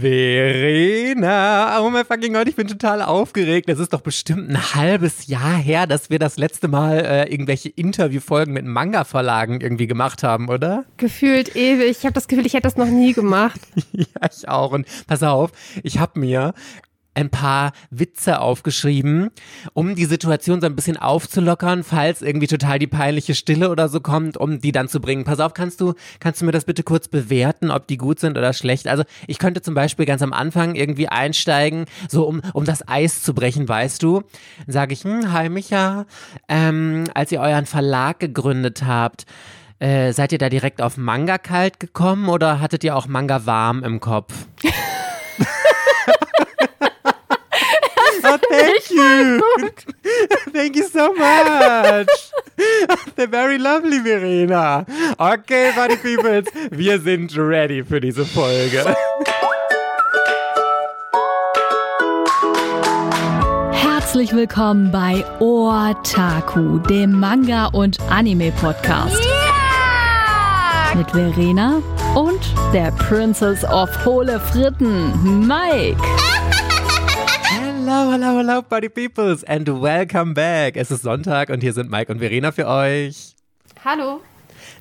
[0.00, 3.68] Verena, oh mein fucking Gott, ich bin total aufgeregt.
[3.68, 7.68] Es ist doch bestimmt ein halbes Jahr her, dass wir das letzte Mal äh, irgendwelche
[7.68, 10.84] Interviewfolgen mit Manga-Verlagen irgendwie gemacht haben, oder?
[10.96, 11.90] Gefühlt ewig.
[11.90, 13.60] Ich habe das Gefühl, ich hätte das noch nie gemacht.
[13.92, 14.72] ja, ich auch.
[14.72, 15.50] Und pass auf,
[15.82, 16.54] ich habe mir
[17.14, 19.30] ein paar Witze aufgeschrieben,
[19.72, 24.00] um die Situation so ein bisschen aufzulockern, falls irgendwie total die peinliche Stille oder so
[24.00, 25.24] kommt, um die dann zu bringen.
[25.24, 28.38] Pass auf, kannst du, kannst du mir das bitte kurz bewerten, ob die gut sind
[28.38, 28.86] oder schlecht?
[28.86, 33.22] Also ich könnte zum Beispiel ganz am Anfang irgendwie einsteigen, so um, um das Eis
[33.22, 34.22] zu brechen, weißt du?
[34.66, 36.06] Dann sage ich, hm, hi Micha,
[36.48, 39.26] ähm, als ihr euren Verlag gegründet habt,
[39.80, 43.82] äh, seid ihr da direkt auf Manga kalt gekommen oder hattet ihr auch Manga warm
[43.82, 44.32] im Kopf?
[48.30, 49.40] Oh, thank you.
[50.52, 52.08] thank you so much.
[53.16, 54.84] They're very lovely, Verena.
[55.18, 58.84] Okay, Buddy Peoples, wir sind ready für diese Folge.
[63.72, 69.24] Herzlich willkommen bei Otaku, dem Manga- und Anime-Podcast.
[69.24, 70.94] Yeah!
[70.96, 71.80] Mit Verena
[72.14, 72.40] und
[72.74, 75.96] der Princess of Hohle Fritten, Mike.
[77.90, 80.76] Hello, hello, hello, Buddy Peoples and welcome back.
[80.76, 83.34] Es ist Sonntag und hier sind Mike und Verena für euch.
[83.82, 84.20] Hallo.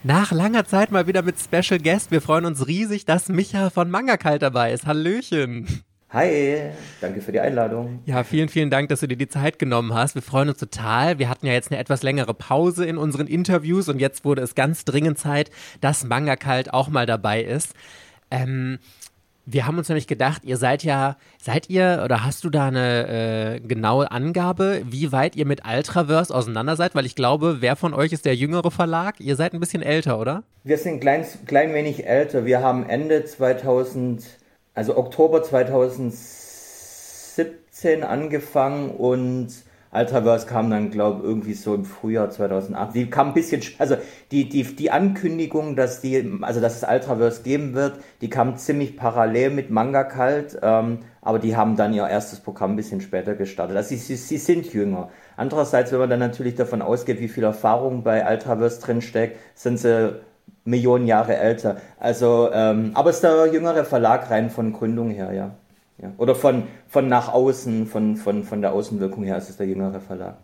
[0.03, 2.11] Nach langer Zeit mal wieder mit Special Guest.
[2.11, 4.85] Wir freuen uns riesig, dass Micha von Manga Kalt dabei ist.
[4.87, 5.83] Hallöchen.
[6.09, 8.01] Hi, danke für die Einladung.
[8.03, 10.15] Ja, vielen, vielen Dank, dass du dir die Zeit genommen hast.
[10.15, 11.17] Wir freuen uns total.
[11.17, 14.53] Wir hatten ja jetzt eine etwas längere Pause in unseren Interviews und jetzt wurde es
[14.53, 17.73] ganz dringend Zeit, dass Manga Kalt auch mal dabei ist.
[18.29, 18.79] Ähm,
[19.49, 23.55] wir haben uns nämlich gedacht, ihr seid ja, seid ihr oder hast du da eine
[23.55, 26.95] äh, genaue Angabe, wie weit ihr mit Ultraverse auseinander seid?
[26.95, 29.21] Weil ich glaube, wer von euch ist der jüngere Verlag?
[29.21, 30.43] Ihr seid ein bisschen älter, oder?
[30.65, 32.43] Wir sind klein, klein wenig älter.
[32.45, 34.25] Wir haben Ende 2000,
[34.73, 39.53] also Oktober 2017 angefangen und
[39.91, 42.93] Ultraverse kam dann, glaube ich, irgendwie so im Frühjahr 2008.
[42.93, 43.95] Die kam ein bisschen, also
[44.31, 48.97] die, die, die Ankündigung, dass die, also dass es Ultraverse geben wird, die kam ziemlich
[48.97, 53.35] parallel mit Manga Kalt, ähm, aber die haben dann ihr erstes Programm ein bisschen später
[53.35, 53.77] gestartet.
[53.77, 55.09] Also sie, sie, sie sind jünger.
[55.35, 60.19] Andererseits, wenn man dann natürlich davon ausgeht, wie viel Erfahrung bei Ultraverse drinsteckt, sind sie
[60.65, 61.77] Millionen Jahre älter.
[61.99, 65.51] Also, ähm, aber es ist der jüngere Verlag rein von Gründung her, ja.
[66.01, 66.13] Ja.
[66.17, 69.99] Oder von, von nach außen, von, von, von der Außenwirkung her ist es der jüngere
[69.99, 70.37] Verlag.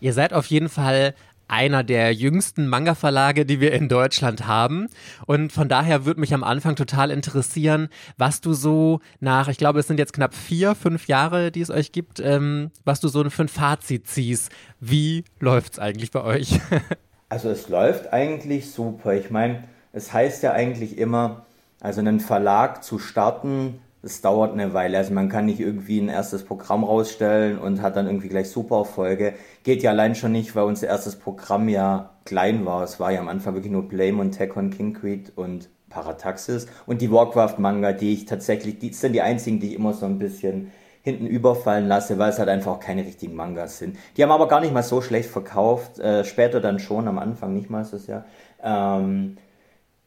[0.00, 1.14] Ihr seid auf jeden Fall
[1.50, 4.88] einer der jüngsten Manga-Verlage, die wir in Deutschland haben.
[5.26, 9.80] Und von daher würde mich am Anfang total interessieren, was du so nach, ich glaube,
[9.80, 13.28] es sind jetzt knapp vier, fünf Jahre, die es euch gibt, ähm, was du so
[13.28, 14.50] für ein Fazit ziehst.
[14.78, 16.60] Wie läuft es eigentlich bei euch?
[17.28, 19.14] also es läuft eigentlich super.
[19.14, 21.46] Ich meine, es heißt ja eigentlich immer,
[21.80, 24.98] also einen Verlag zu starten, es dauert eine Weile.
[24.98, 28.78] Also man kann nicht irgendwie ein erstes Programm rausstellen und hat dann irgendwie gleich super
[28.78, 29.34] Erfolge.
[29.62, 32.82] Geht ja allein schon nicht, weil unser erstes Programm ja klein war.
[32.82, 37.02] Es war ja am Anfang wirklich nur Blame und Tekon King Creed und Parataxis und
[37.02, 40.70] die Warcraft-Manga, die ich tatsächlich, die sind die einzigen, die ich immer so ein bisschen
[41.02, 43.98] hinten überfallen lasse, weil es halt einfach auch keine richtigen Mangas sind.
[44.16, 47.54] Die haben aber gar nicht mal so schlecht verkauft, äh, später dann schon, am Anfang
[47.54, 48.24] nicht mal so sehr.
[48.62, 49.36] Ähm,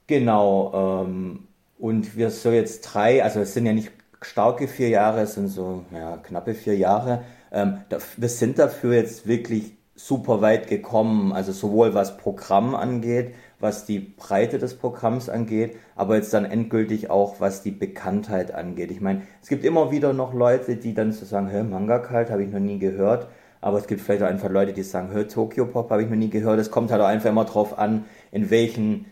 [0.08, 3.92] genau, ähm, und wir so jetzt drei, also es sind ja nicht
[4.22, 7.24] starke vier Jahre, es sind so ja, knappe vier Jahre.
[7.52, 7.80] Ähm,
[8.18, 14.00] wir sind dafür jetzt wirklich super weit gekommen, also sowohl was Programm angeht, was die
[14.00, 18.92] Breite des Programms angeht, aber jetzt dann endgültig auch was die Bekanntheit angeht.
[18.92, 22.32] Ich meine, es gibt immer wieder noch Leute, die dann so sagen, hä, Manga Kalt
[22.32, 23.28] habe ich noch nie gehört,
[23.62, 26.18] aber es gibt vielleicht auch einfach Leute, die sagen, hör, Tokyo Pop habe ich noch
[26.18, 26.60] nie gehört.
[26.60, 29.06] Es kommt halt auch einfach immer drauf an, in welchen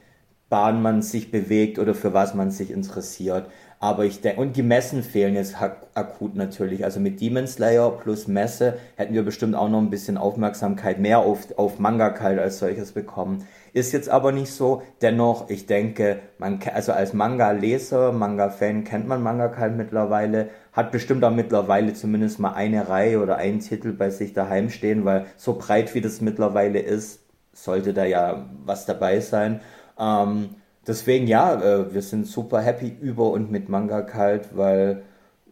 [0.51, 3.45] Bahn man sich bewegt oder für was man sich interessiert.
[3.79, 5.55] Aber ich denke, und die Messen fehlen jetzt
[5.95, 6.83] akut natürlich.
[6.83, 11.19] Also mit Demon Slayer plus Messe hätten wir bestimmt auch noch ein bisschen Aufmerksamkeit mehr
[11.19, 13.47] auf, auf Manga Kalt als solches bekommen.
[13.73, 14.83] Ist jetzt aber nicht so.
[15.01, 21.23] Dennoch, ich denke, man, also als Manga-Leser, Manga-Fan kennt man Manga Kalt mittlerweile, hat bestimmt
[21.23, 25.53] auch mittlerweile zumindest mal eine Reihe oder einen Titel bei sich daheim stehen, weil so
[25.57, 27.21] breit wie das mittlerweile ist,
[27.53, 29.61] sollte da ja was dabei sein.
[30.01, 30.55] Ähm,
[30.87, 35.03] deswegen ja, äh, wir sind super happy über und mit Manga kalt, weil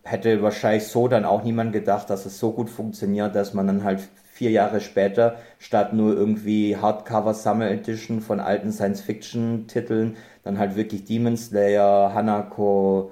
[0.04, 3.84] hätte wahrscheinlich so dann auch niemand gedacht, dass es so gut funktioniert, dass man dann
[3.84, 4.02] halt
[4.34, 11.06] vier Jahre später statt nur irgendwie Hardcover Summer Edition von alten Science-Fiction-Titeln dann halt wirklich
[11.06, 13.12] Demon Slayer, Hanako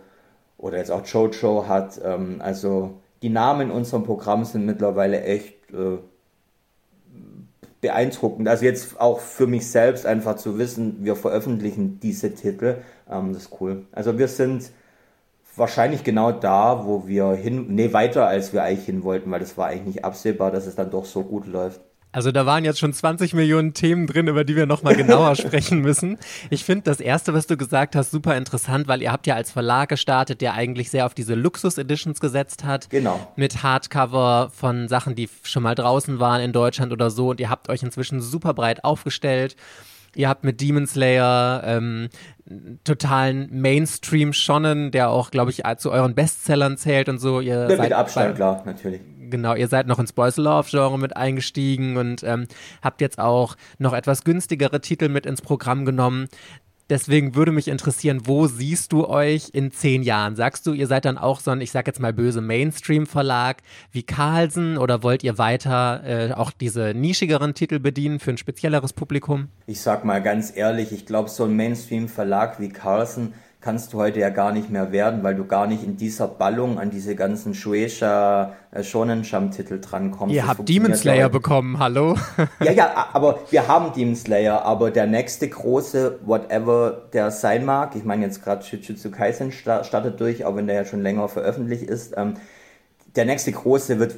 [0.57, 1.99] oder jetzt auch Jojo hat.
[2.03, 5.97] Ähm, also die Namen in unserem Programm sind mittlerweile echt äh,
[7.87, 8.49] beeindruckend.
[8.49, 12.79] Also jetzt auch für mich selbst einfach zu wissen, wir veröffentlichen diese Titel,
[13.09, 13.85] ähm, das ist cool.
[13.93, 14.71] Also wir sind
[15.55, 19.57] wahrscheinlich genau da, wo wir hin, nee, weiter als wir eigentlich hin wollten, weil das
[19.57, 21.79] war eigentlich nicht absehbar, dass es dann doch so gut läuft.
[22.17, 25.81] Also da waren jetzt schon 20 Millionen Themen drin, über die wir nochmal genauer sprechen
[25.81, 26.17] müssen.
[26.49, 29.51] Ich finde das erste, was du gesagt hast, super interessant, weil ihr habt ja als
[29.51, 32.89] Verlag gestartet, der eigentlich sehr auf diese Luxus-Editions gesetzt hat.
[32.89, 33.31] Genau.
[33.35, 37.29] Mit Hardcover von Sachen, die schon mal draußen waren in Deutschland oder so.
[37.29, 39.55] Und ihr habt euch inzwischen super breit aufgestellt.
[40.15, 42.09] Ihr habt mit Demon Slayer ähm,
[42.83, 47.41] totalen Mainstream schonnen, der auch, glaube ich, zu euren Bestsellern zählt und so.
[47.41, 49.01] Ihr ja, mit Abstand, klar, natürlich.
[49.29, 52.47] Genau, ihr seid noch ins Boys Love Genre mit eingestiegen und ähm,
[52.81, 56.27] habt jetzt auch noch etwas günstigere Titel mit ins Programm genommen.
[56.89, 60.37] Deswegen würde mich interessieren, wo siehst du euch in zehn Jahren?
[60.37, 63.57] Sagst du, ihr seid dann auch so ein, ich sag jetzt mal böse Mainstream-Verlag
[63.91, 68.93] wie Carlsen oder wollt ihr weiter äh, auch diese nischigeren Titel bedienen für ein spezielleres
[68.93, 69.49] Publikum?
[69.65, 74.19] Ich sag mal ganz ehrlich, ich glaube, so ein Mainstream-Verlag wie Carlsen kannst du heute
[74.19, 77.53] ja gar nicht mehr werden, weil du gar nicht in dieser Ballung an diese ganzen
[77.53, 80.33] Shueisha äh, Shonen Jump Titel drankommst.
[80.33, 81.33] Ihr habt Demon Slayer heute.
[81.33, 82.15] bekommen, hallo?
[82.63, 87.95] ja, ja, aber wir haben Demon Slayer, aber der nächste große, whatever der sein mag,
[87.95, 91.83] ich meine jetzt gerade Jujutsu Kaisen startet durch, auch wenn der ja schon länger veröffentlicht
[91.83, 92.35] ist, ähm,
[93.15, 94.15] der nächste große wird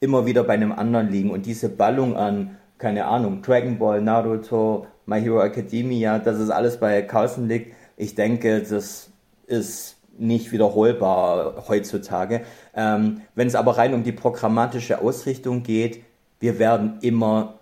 [0.00, 4.86] immer wieder bei einem anderen liegen und diese Ballung an, keine Ahnung, Dragon Ball, Naruto,
[5.06, 9.10] My Hero Academia, dass es alles bei Carlsen liegt, ich denke, das
[9.46, 12.42] ist nicht wiederholbar heutzutage.
[12.74, 16.02] Ähm, wenn es aber rein um die programmatische Ausrichtung geht,
[16.40, 17.58] wir werden immer,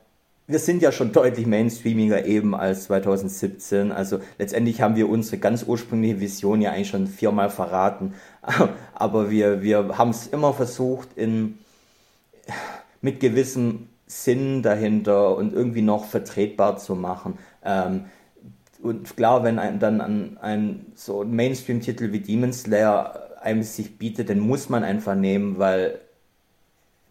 [0.47, 3.93] wir sind ja schon deutlich mainstreamiger eben als 2017.
[3.93, 8.15] Also letztendlich haben wir unsere ganz ursprüngliche Vision ja eigentlich schon viermal verraten.
[8.95, 11.59] Aber wir, wir haben es immer versucht, in,
[13.01, 17.39] mit gewissem Sinn dahinter und irgendwie noch vertretbar zu machen.
[17.65, 18.07] Ähm,
[18.83, 24.29] und klar, wenn ein, dann ein, ein so Mainstream-Titel wie Demon Slayer einem sich bietet,
[24.29, 26.01] den muss man einfach nehmen, weil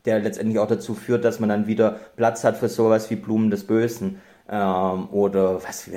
[0.06, 3.52] der letztendlich auch dazu führt, dass man dann wieder Platz hat für sowas wie Blumen
[3.52, 5.90] des Bösen ähm, oder was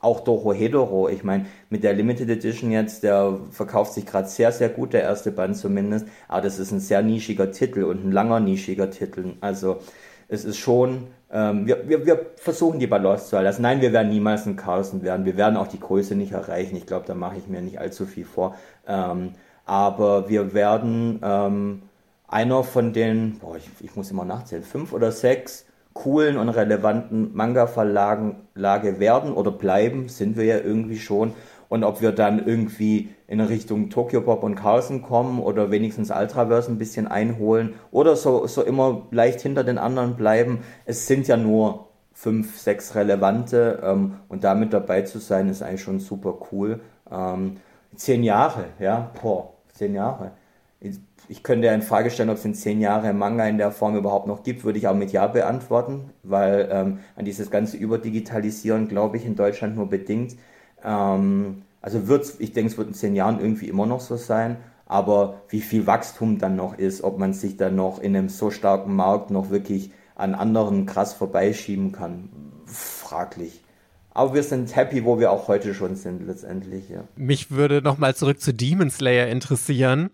[0.00, 1.08] auch Doro Hedoro.
[1.08, 5.02] Ich meine, mit der Limited Edition jetzt, der verkauft sich gerade sehr, sehr gut, der
[5.02, 9.34] erste Band zumindest, aber das ist ein sehr nischiger Titel und ein langer nischiger Titel.
[9.40, 9.78] Also
[10.28, 13.36] es ist schon ähm, wir, wir, wir versuchen die Balance zu.
[13.36, 15.24] Also nein, wir werden niemals ein Carlsen werden.
[15.24, 16.76] Wir werden auch die Größe nicht erreichen.
[16.76, 18.54] Ich glaube, da mache ich mir nicht allzu viel vor.
[18.86, 19.32] Ähm,
[19.64, 21.82] aber wir werden ähm,
[22.28, 25.64] einer von den, boah, ich, ich, muss immer nachzählen, fünf oder sechs
[25.94, 31.32] coolen und relevanten Manga-Verlagen Lage werden oder bleiben, sind wir ja irgendwie schon.
[31.72, 36.70] Und ob wir dann irgendwie in Richtung Tokyo Pop und Carlsen kommen oder wenigstens Ultraverse
[36.70, 40.58] ein bisschen einholen oder so, so immer leicht hinter den anderen bleiben.
[40.84, 45.80] Es sind ja nur fünf, sechs relevante ähm, und damit dabei zu sein, ist eigentlich
[45.80, 46.80] schon super cool.
[47.10, 47.56] Ähm,
[47.96, 50.32] zehn Jahre, ja, boah, zehn Jahre.
[50.78, 53.70] Ich, ich könnte ja in Frage stellen, ob es in zehn Jahren Manga in der
[53.70, 57.78] Form überhaupt noch gibt, würde ich auch mit Ja beantworten, weil ähm, an dieses ganze
[57.78, 60.36] Überdigitalisieren glaube ich in Deutschland nur bedingt.
[60.84, 64.56] Ähm, also wird ich denke, es wird in zehn Jahren irgendwie immer noch so sein.
[64.86, 68.50] Aber wie viel Wachstum dann noch ist, ob man sich dann noch in einem so
[68.50, 72.28] starken Markt noch wirklich an anderen krass vorbeischieben kann,
[72.66, 73.62] fraglich.
[74.14, 76.90] Aber wir sind happy, wo wir auch heute schon sind, letztendlich.
[76.90, 77.04] Ja.
[77.16, 80.10] Mich würde nochmal zurück zu Demon Slayer interessieren,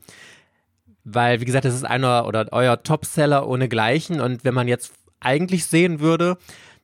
[1.03, 4.21] weil, wie gesagt, das ist einer oder euer Topseller ohnegleichen.
[4.21, 6.39] Und wenn man jetzt eigentlich sehen würde,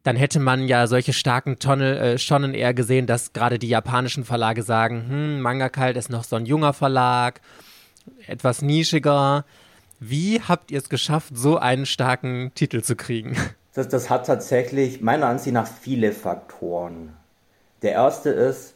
[0.05, 4.25] dann hätte man ja solche starken Tonne, äh, Schonnen eher gesehen, dass gerade die japanischen
[4.25, 7.41] Verlage sagen, hm, Manga Kalt ist noch so ein junger Verlag,
[8.27, 9.45] etwas nischiger.
[9.99, 13.37] Wie habt ihr es geschafft, so einen starken Titel zu kriegen?
[13.73, 17.17] Das, das hat tatsächlich meiner Ansicht nach viele Faktoren.
[17.83, 18.74] Der erste ist,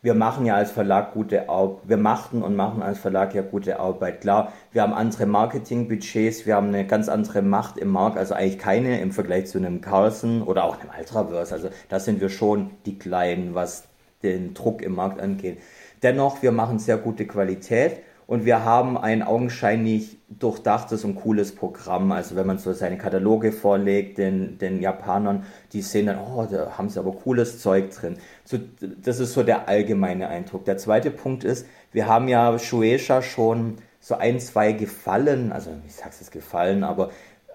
[0.00, 3.80] wir machen ja als Verlag gute Arbeit, wir machten und machen als Verlag ja gute
[3.80, 4.20] Arbeit.
[4.20, 8.58] Klar, wir haben andere Marketingbudgets, wir haben eine ganz andere Macht im Markt, also eigentlich
[8.58, 11.52] keine im Vergleich zu einem Carlson oder auch einem Ultraverse.
[11.52, 13.88] Also da sind wir schon die Kleinen, was
[14.22, 15.58] den Druck im Markt angeht.
[16.02, 22.12] Dennoch, wir machen sehr gute Qualität und wir haben ein augenscheinlich durchdachtes und cooles Programm.
[22.12, 26.76] Also wenn man so seine Kataloge vorlegt, den, den Japanern, die sehen dann, oh, da
[26.76, 28.18] haben sie aber cooles Zeug drin.
[28.48, 30.64] So, das ist so der allgemeine Eindruck.
[30.64, 35.96] Der zweite Punkt ist, wir haben ja Shueisha schon so ein, zwei gefallen, also ich
[35.96, 37.10] sag's jetzt gefallen, aber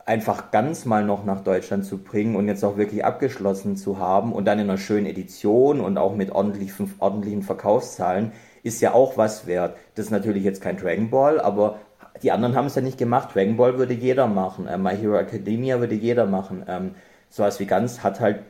[0.06, 4.34] einfach ganz mal noch nach Deutschland zu bringen und jetzt auch wirklich abgeschlossen zu haben
[4.34, 8.32] und dann in einer schönen Edition und auch mit ordentlichen, ordentlichen Verkaufszahlen
[8.62, 9.76] ist ja auch was wert.
[9.96, 11.80] Das ist natürlich jetzt kein Dragon Ball, aber
[12.22, 13.34] die anderen haben es ja nicht gemacht.
[13.34, 14.68] Dragon Ball würde jeder machen.
[14.68, 16.64] Äh, My Hero Academia würde jeder machen.
[16.68, 16.92] Ähm,
[17.30, 18.42] sowas wie ganz hat halt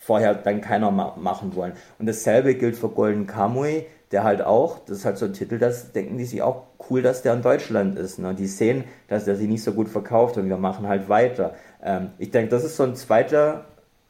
[0.00, 1.74] vorher dann keiner ma machen wollen.
[1.98, 3.86] Und dasselbe gilt für Golden Kamui.
[4.10, 7.00] der halt auch, das ist halt so ein Titel, das denken die sich auch cool,
[7.00, 8.18] dass der in Deutschland ist.
[8.18, 8.34] Ne?
[8.34, 11.54] Die sehen, dass der sich nicht so gut verkauft und wir machen halt weiter.
[11.80, 13.66] Ähm, ich denke, das ist so ein zweiter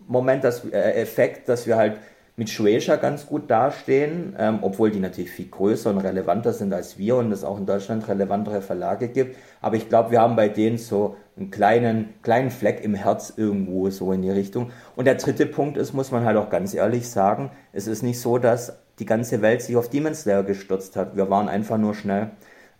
[0.08, 1.98] Moment, dass, äh, Effekt, dass wir halt
[2.36, 6.96] mit Shueisha ganz gut dastehen, ähm, obwohl die natürlich viel größer und relevanter sind als
[6.96, 9.36] wir und es auch in Deutschland relevantere Verlage gibt.
[9.60, 13.88] Aber ich glaube, wir haben bei denen so einen kleinen, kleinen Fleck im Herz irgendwo
[13.90, 14.70] so in die Richtung.
[14.94, 18.20] Und der dritte Punkt ist, muss man halt auch ganz ehrlich sagen, es ist nicht
[18.20, 21.16] so, dass die ganze Welt sich auf Demon Slayer gestürzt hat.
[21.16, 22.30] Wir waren einfach nur schnell.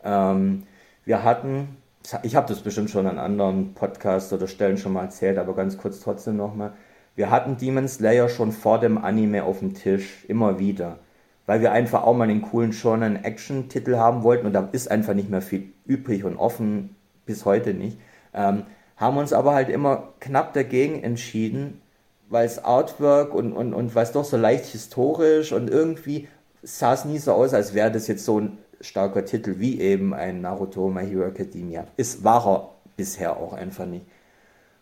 [0.05, 0.65] Ähm,
[1.07, 1.79] wir hatten,
[2.23, 5.79] ich habe das bestimmt schon an anderen Podcasts oder Stellen schon mal erzählt, aber ganz
[5.79, 6.75] kurz trotzdem nochmal.
[7.17, 10.99] Wir hatten Demon Slayer schon vor dem Anime auf dem Tisch, immer wieder.
[11.47, 15.15] Weil wir einfach auch mal einen coolen Shonen Action-Titel haben wollten und da ist einfach
[15.15, 17.99] nicht mehr viel übrig und offen, bis heute nicht.
[18.35, 18.65] Ähm,
[18.97, 21.81] haben uns aber halt immer knapp dagegen entschieden,
[22.29, 26.29] weil es Artwork und, und, und weil es doch so leicht historisch und irgendwie
[26.63, 30.15] sah es nie so aus, als wäre das jetzt so ein starker Titel wie eben
[30.15, 31.87] ein Naruto My Hero Academia.
[31.97, 34.07] Ist, war er bisher auch einfach nicht.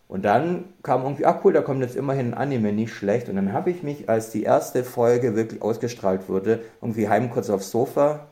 [0.09, 3.29] Und dann kam irgendwie, ach cool, da kommt jetzt immerhin ein Anime, nicht schlecht.
[3.29, 7.51] Und dann habe ich mich, als die erste Folge wirklich ausgestrahlt wurde, irgendwie heim kurz
[7.51, 8.29] aufs Sofa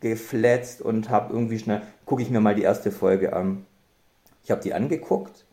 [0.00, 3.66] gefletzt und habe irgendwie schnell, gucke ich mir mal die erste Folge an.
[4.44, 5.46] Ich habe die angeguckt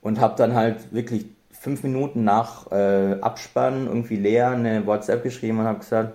[0.00, 5.58] und habe dann halt wirklich fünf Minuten nach äh, Abspann irgendwie Lea eine WhatsApp geschrieben
[5.58, 6.14] und habe gesagt,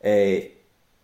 [0.00, 0.50] ey,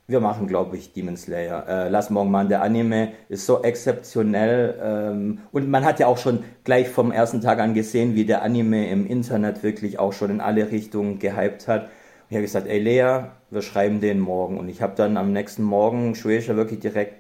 [0.07, 1.67] wir machen, glaube ich, Demon Slayer.
[1.69, 2.49] Äh, lass morgen mal.
[2.49, 4.79] Der Anime ist so exzeptionell.
[4.83, 8.41] Ähm, und man hat ja auch schon gleich vom ersten Tag an gesehen, wie der
[8.43, 11.83] Anime im Internet wirklich auch schon in alle Richtungen gehypt hat.
[11.83, 11.91] Und
[12.31, 14.59] ich habe gesagt, ey Lea, wir schreiben den morgen.
[14.59, 17.17] Und ich habe dann am nächsten Morgen Shueisha wirklich direkt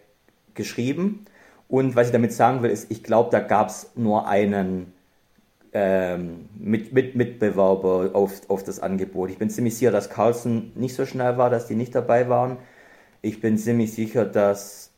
[0.54, 1.26] geschrieben.
[1.68, 4.92] Und was ich damit sagen will, ist, ich glaube, da gab es nur einen
[5.72, 9.30] ähm, mit, mit Mitbewerber auf, auf das Angebot.
[9.30, 12.56] Ich bin ziemlich sicher, dass Carlson nicht so schnell war, dass die nicht dabei waren.
[13.20, 14.90] Ich bin ziemlich sicher, dass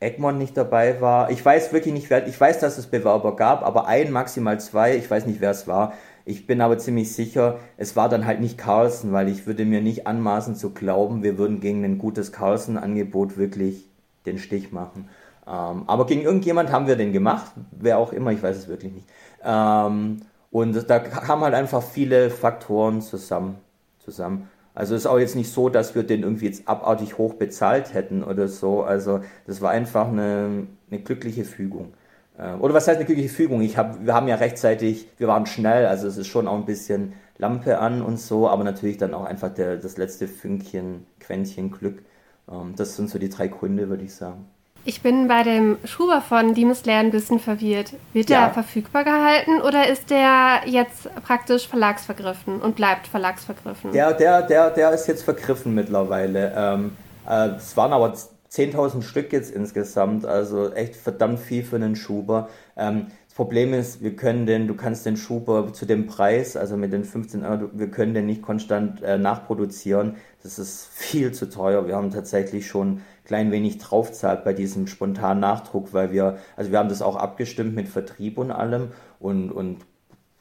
[0.00, 1.30] Egmont nicht dabei war.
[1.30, 4.96] Ich weiß wirklich nicht, wer, ich weiß, dass es Bewerber gab, aber ein, maximal zwei,
[4.96, 5.94] ich weiß nicht, wer es war.
[6.24, 9.80] Ich bin aber ziemlich sicher, es war dann halt nicht Carlson, weil ich würde mir
[9.80, 13.86] nicht anmaßen zu glauben, wir würden gegen ein gutes Carlson-Angebot wirklich
[14.26, 15.08] den Stich machen.
[15.46, 18.92] Ähm, aber gegen irgendjemand haben wir den gemacht, wer auch immer, ich weiß es wirklich
[18.92, 19.06] nicht.
[19.44, 23.58] Ähm, und da kamen halt einfach viele Faktoren zusammen.
[23.98, 24.48] zusammen.
[24.74, 28.22] Also ist auch jetzt nicht so, dass wir den irgendwie jetzt abartig hoch bezahlt hätten
[28.22, 28.82] oder so.
[28.82, 31.92] Also das war einfach eine, eine glückliche Fügung.
[32.38, 33.60] Äh, oder was heißt eine glückliche Fügung?
[33.62, 36.66] Ich hab, wir haben ja rechtzeitig, wir waren schnell, also es ist schon auch ein
[36.66, 41.70] bisschen Lampe an und so, aber natürlich dann auch einfach der, das letzte Fünkchen, Quäntchen
[41.70, 42.02] Glück.
[42.50, 44.46] Ähm, das sind so die drei Gründe, würde ich sagen.
[44.84, 47.92] Ich bin bei dem Schuber von Demon Slayer ein bisschen verwirrt.
[48.14, 48.46] Wird ja.
[48.46, 53.92] der verfügbar gehalten oder ist der jetzt praktisch verlagsvergriffen und bleibt verlagsvergriffen?
[53.92, 56.54] Der, der, der, der ist jetzt vergriffen mittlerweile.
[56.56, 56.92] Ähm,
[57.28, 58.14] äh, es waren aber
[58.50, 62.48] 10.000 Stück jetzt insgesamt, also echt verdammt viel für einen Schuber.
[62.76, 66.76] Ähm, das Problem ist, wir können den, du kannst den Schuber zu dem Preis, also
[66.76, 70.16] mit den 15 Euro, wir können den nicht konstant äh, nachproduzieren.
[70.42, 71.86] Das ist viel zu teuer.
[71.86, 76.80] Wir haben tatsächlich schon klein wenig draufzahlt bei diesem spontanen Nachdruck, weil wir, also wir
[76.80, 79.86] haben das auch abgestimmt mit Vertrieb und allem und, und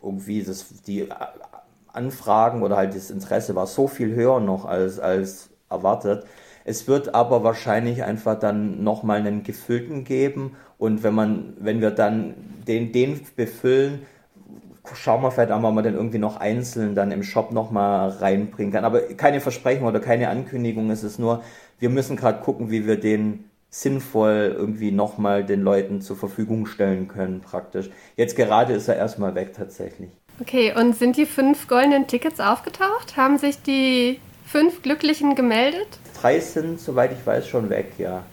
[0.01, 1.07] irgendwie das, die
[1.93, 6.25] Anfragen oder halt das Interesse war so viel höher noch als, als erwartet.
[6.65, 11.91] Es wird aber wahrscheinlich einfach dann nochmal einen gefüllten geben und wenn man, wenn wir
[11.91, 12.33] dann
[12.67, 14.01] den, den befüllen,
[14.95, 18.73] schauen wir vielleicht an, ob man den irgendwie noch einzeln dann im Shop nochmal reinbringen
[18.73, 18.85] kann.
[18.85, 21.43] Aber keine Versprechung oder keine Ankündigung, es ist nur,
[21.79, 27.07] wir müssen gerade gucken, wie wir den sinnvoll irgendwie nochmal den Leuten zur Verfügung stellen
[27.07, 27.89] können, praktisch.
[28.15, 30.09] Jetzt gerade ist er erstmal weg tatsächlich.
[30.41, 33.17] Okay, und sind die fünf goldenen Tickets aufgetaucht?
[33.17, 35.99] Haben sich die fünf Glücklichen gemeldet?
[36.19, 38.23] Drei sind, soweit ich weiß, schon weg, ja.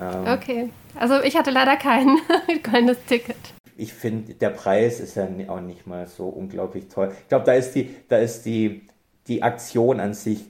[0.00, 2.16] Ähm, okay, also ich hatte leider kein
[2.62, 3.36] goldenes Ticket.
[3.80, 7.12] Ich finde, der Preis ist ja auch nicht mal so unglaublich toll.
[7.22, 8.86] Ich glaube, da ist die, da ist die,
[9.26, 10.44] die Aktion an sich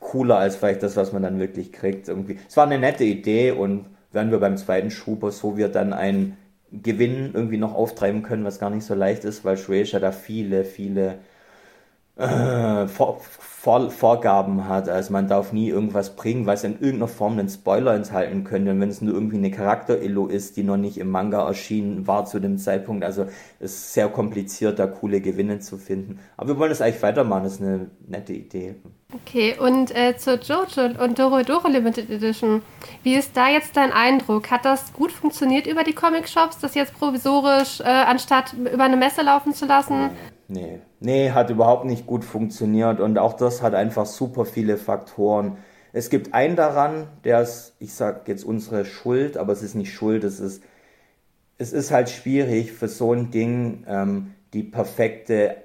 [0.00, 2.08] cooler als vielleicht das, was man dann wirklich kriegt.
[2.08, 2.38] Irgendwie.
[2.48, 6.36] Es war eine nette Idee und wenn wir beim zweiten Schuber so wir dann einen
[6.70, 10.64] Gewinn irgendwie noch auftreiben können, was gar nicht so leicht ist, weil Shueisha da viele,
[10.64, 11.18] viele
[12.16, 12.86] äh,
[13.66, 14.88] Vor Vor Vorgaben hat.
[14.88, 18.70] Also man darf nie irgendwas bringen, was in irgendeiner Form einen Spoiler enthalten könnte.
[18.70, 22.26] Und wenn es nur irgendwie eine Charakter-Illo ist, die noch nicht im Manga erschienen war
[22.26, 23.04] zu dem Zeitpunkt.
[23.04, 23.24] Also
[23.58, 26.20] es ist sehr kompliziert, da coole Gewinne zu finden.
[26.36, 28.76] Aber wir wollen das eigentlich weitermachen, das ist eine nette Idee.
[29.12, 32.62] Okay, und äh, zur Jojo und Doro Doro Limited Edition.
[33.02, 34.52] Wie ist da jetzt dein Eindruck?
[34.52, 39.22] Hat das gut funktioniert über die Comic-Shops, das jetzt provisorisch, äh, anstatt über eine Messe
[39.22, 40.10] laufen zu lassen?
[40.48, 45.58] Nee, nee, hat überhaupt nicht gut funktioniert und auch das hat einfach super viele Faktoren.
[45.92, 49.92] Es gibt einen daran, der ist, ich sag jetzt unsere Schuld, aber es ist nicht
[49.92, 50.62] Schuld, es ist,
[51.58, 55.56] es ist halt schwierig für so ein Ding ähm, die perfekte,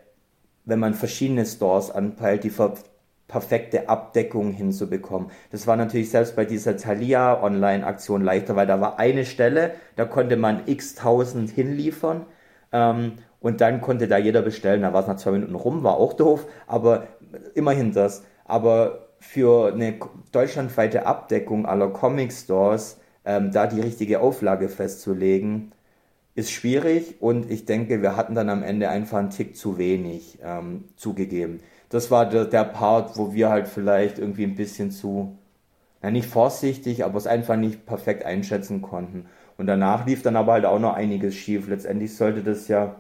[0.66, 2.54] wenn man verschiedene Stores anpeilt, die
[3.28, 5.30] perfekte Abdeckung hinzubekommen.
[5.52, 10.06] Das war natürlich selbst bei dieser Thalia Online-Aktion leichter, weil da war eine Stelle, da
[10.06, 12.26] konnte man x tausend hinliefern
[12.72, 14.82] ähm, und dann konnte da jeder bestellen.
[14.84, 17.08] Da war es nach zwei Minuten rum, war auch doof, aber
[17.56, 18.24] immerhin das.
[18.46, 19.96] Aber für eine
[20.32, 25.72] deutschlandweite Abdeckung aller Comic Stores ähm, da die richtige Auflage festzulegen,
[26.36, 30.40] ist schwierig und ich denke, wir hatten dann am Ende einfach einen Tick zu wenig
[30.44, 31.60] ähm, zugegeben.
[31.90, 35.38] Das war der, der Part, wo wir halt vielleicht irgendwie ein bisschen zu,
[36.02, 39.28] na nicht vorsichtig, aber es einfach nicht perfekt einschätzen konnten.
[39.62, 41.68] Und danach lief dann aber halt auch noch einiges schief.
[41.68, 42.96] Letztendlich sollte das ja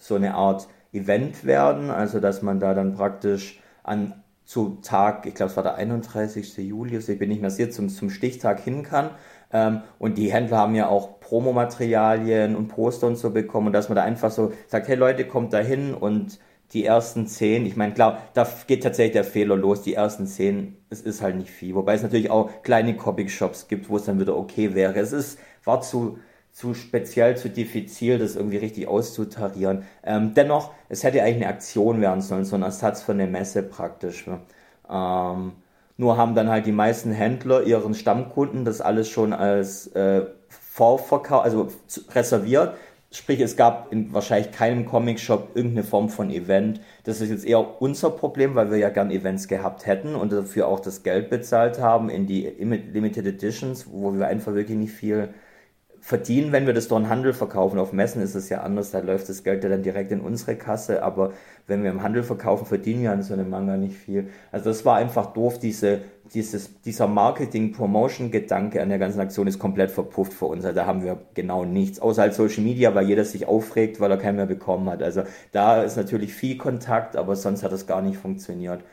[0.00, 4.14] so eine Art Event werden, also dass man da dann praktisch an
[4.44, 6.56] zu Tag, ich glaube es war der 31.
[6.56, 9.10] Juli, also ich bin nicht mehr sicher, zum, zum Stichtag hin kann.
[9.52, 13.88] Ähm, und die Händler haben ja auch Promomaterialien und Poster und so bekommen und dass
[13.88, 16.40] man da einfach so sagt, hey Leute, kommt da hin und
[16.72, 20.76] die ersten zehn, ich meine, klar, da geht tatsächlich der Fehler los, die ersten zehn,
[20.90, 21.74] es ist halt nicht viel.
[21.76, 24.98] Wobei es natürlich auch kleine Comic-Shops gibt, wo es dann wieder okay wäre.
[24.98, 26.18] Es ist, war zu,
[26.52, 29.82] zu speziell, zu diffizil, das irgendwie richtig auszutarieren.
[30.02, 33.62] Ähm, dennoch, es hätte eigentlich eine Aktion werden sollen, so ein Ersatz für eine Messe
[33.62, 34.26] praktisch.
[34.26, 34.40] Ne?
[34.90, 35.52] Ähm,
[35.98, 41.44] nur haben dann halt die meisten Händler ihren Stammkunden das alles schon als äh, Vorverkauf,
[41.44, 41.68] also
[42.14, 42.74] reserviert.
[43.10, 46.80] Sprich, es gab in wahrscheinlich keinem Comic-Shop irgendeine Form von Event.
[47.04, 50.68] Das ist jetzt eher unser Problem, weil wir ja gern Events gehabt hätten und dafür
[50.68, 55.30] auch das Geld bezahlt haben in die Limited Editions, wo wir einfach wirklich nicht viel
[56.06, 57.80] verdienen, wenn wir das durch den Handel verkaufen.
[57.80, 60.54] Auf Messen ist es ja anders, da läuft das Geld ja dann direkt in unsere
[60.54, 61.32] Kasse, aber
[61.66, 64.28] wenn wir im Handel verkaufen, verdienen wir an so einem Manga nicht viel.
[64.52, 69.90] Also das war einfach doof, diese, dieses, dieser Marketing-Promotion-Gedanke an der ganzen Aktion ist komplett
[69.90, 70.64] verpufft für uns.
[70.64, 74.12] Also da haben wir genau nichts, außer halt Social Media, weil jeder sich aufregt, weil
[74.12, 75.02] er keinen mehr bekommen hat.
[75.02, 78.84] Also da ist natürlich viel Kontakt, aber sonst hat das gar nicht funktioniert.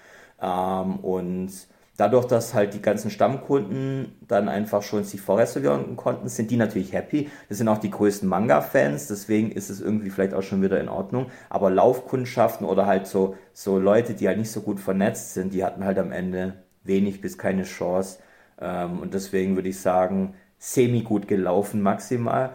[0.42, 1.52] Ähm, und
[1.96, 6.92] Dadurch, dass halt die ganzen Stammkunden dann einfach schon sich vorreservieren konnten, sind die natürlich
[6.92, 7.30] happy.
[7.50, 10.90] Das sind auch die größten Manga-Fans, deswegen ist es irgendwie vielleicht auch schon wieder in
[10.90, 11.28] Ordnung.
[11.50, 15.64] Aber Laufkundschaften oder halt so, so Leute, die halt nicht so gut vernetzt sind, die
[15.64, 18.20] hatten halt am Ende wenig bis keine Chance.
[18.60, 22.54] Ähm, und deswegen würde ich sagen, semi gut gelaufen maximal.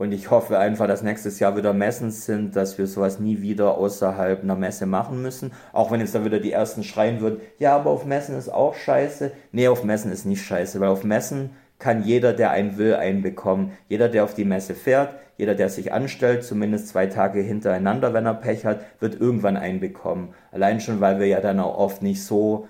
[0.00, 3.76] Und ich hoffe einfach, dass nächstes Jahr wieder Messen sind, dass wir sowas nie wieder
[3.76, 5.52] außerhalb einer Messe machen müssen.
[5.74, 8.74] Auch wenn jetzt da wieder die ersten schreien würden, ja, aber auf Messen ist auch
[8.74, 9.30] scheiße.
[9.52, 13.20] Nee, auf Messen ist nicht scheiße, weil auf Messen kann jeder, der einen will, einen
[13.20, 13.72] bekommen.
[13.90, 18.24] Jeder, der auf die Messe fährt, jeder, der sich anstellt, zumindest zwei Tage hintereinander, wenn
[18.24, 20.32] er Pech hat, wird irgendwann einen bekommen.
[20.50, 22.68] Allein schon, weil wir ja dann auch oft nicht so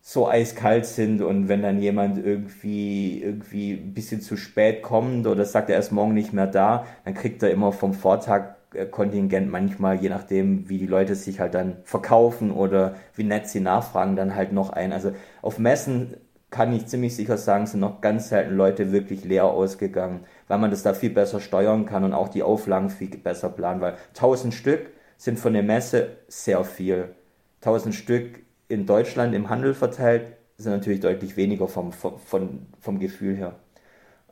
[0.00, 5.44] so eiskalt sind und wenn dann jemand irgendwie irgendwie ein bisschen zu spät kommt oder
[5.44, 8.56] sagt, er ist morgen nicht mehr da, dann kriegt er immer vom Vortag
[8.90, 13.60] Kontingent manchmal, je nachdem, wie die Leute sich halt dann verkaufen oder wie nett sie
[13.60, 14.92] nachfragen, dann halt noch ein.
[14.92, 16.14] Also auf Messen
[16.50, 20.70] kann ich ziemlich sicher sagen, sind noch ganz selten Leute wirklich leer ausgegangen, weil man
[20.70, 24.54] das da viel besser steuern kann und auch die Auflagen viel besser planen, weil 1000
[24.54, 27.14] Stück sind von der Messe sehr viel.
[27.60, 33.36] 1000 Stück in Deutschland im Handel verteilt, sind natürlich deutlich weniger vom, vom, vom Gefühl
[33.36, 33.54] her.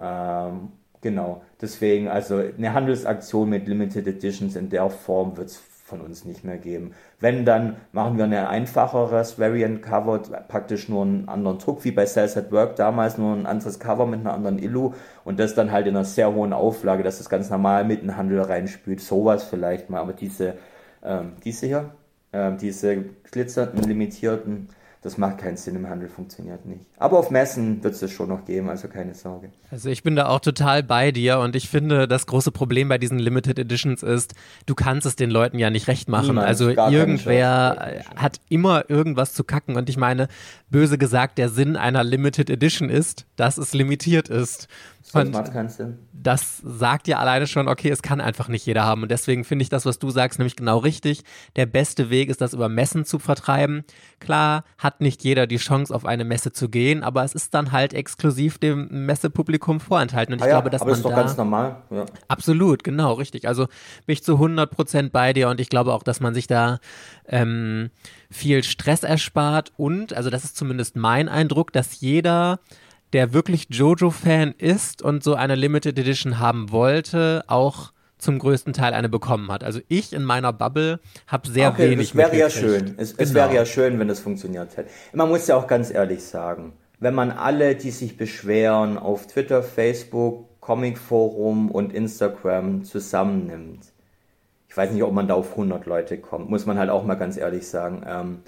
[0.01, 6.03] Ähm, genau, deswegen, also eine Handelsaktion mit Limited Editions in der Form wird es von
[6.03, 6.93] uns nicht mehr geben.
[7.19, 12.05] Wenn, dann machen wir ein einfacheres Variant Cover, praktisch nur einen anderen Druck, wie bei
[12.05, 14.93] Sales at Work damals, nur ein anderes Cover mit einer anderen Illu
[15.25, 18.09] und das dann halt in einer sehr hohen Auflage, dass das ganz normal mit in
[18.09, 19.01] den Handel reinspült.
[19.01, 20.55] Sowas vielleicht mal, aber diese,
[21.03, 21.91] ähm, diese hier,
[22.39, 24.69] ähm, diese glitzernden, limitierten,
[25.03, 26.81] das macht keinen Sinn im Handel, funktioniert nicht.
[26.99, 29.51] Aber auf Messen wird es das schon noch geben, also keine Sorge.
[29.71, 32.99] Also ich bin da auch total bei dir und ich finde, das große Problem bei
[32.99, 34.35] diesen Limited Editions ist,
[34.67, 36.29] du kannst es den Leuten ja nicht recht machen.
[36.29, 40.29] Niemand, also irgendwer hat immer irgendwas zu kacken und ich meine,
[40.69, 44.69] böse gesagt, der Sinn einer Limited Edition ist, dass es limitiert ist.
[45.15, 45.35] Und.
[46.13, 49.03] Das sagt ja alleine schon, okay, es kann einfach nicht jeder haben.
[49.03, 51.23] Und deswegen finde ich das, was du sagst, nämlich genau richtig.
[51.57, 53.85] Der beste Weg ist, das über Messen zu vertreiben.
[54.21, 57.73] Klar, hat nicht jeder die Chance, auf eine Messe zu gehen, aber es ist dann
[57.73, 60.35] halt exklusiv dem Messepublikum vorenthalten.
[60.35, 61.77] Und ich ah ja, glaube, dass aber man ist doch da, ganz normal.
[61.91, 62.07] Ja.
[62.27, 63.47] Absolut, genau, richtig.
[63.47, 63.67] Also
[64.07, 66.79] bin ich zu 100 Prozent bei dir und ich glaube auch, dass man sich da
[67.27, 67.91] ähm,
[68.31, 72.61] viel Stress erspart und, also das ist zumindest mein Eindruck, dass jeder
[73.13, 78.95] der wirklich Jojo-Fan ist und so eine Limited Edition haben wollte, auch zum größten Teil
[78.95, 79.65] eine bekommen hat.
[79.65, 82.11] Also ich in meiner Bubble habe sehr okay, wenig.
[82.11, 82.95] Es wäre ja schön.
[82.97, 83.23] Es, genau.
[83.23, 84.91] es wäre ja schön, wenn das funktioniert hätte.
[85.13, 89.63] Man muss ja auch ganz ehrlich sagen, wenn man alle, die sich beschweren, auf Twitter,
[89.63, 93.85] Facebook, Comic Forum und Instagram zusammennimmt,
[94.69, 97.15] ich weiß nicht, ob man da auf 100 Leute kommt, muss man halt auch mal
[97.15, 98.03] ganz ehrlich sagen.
[98.07, 98.39] Ähm,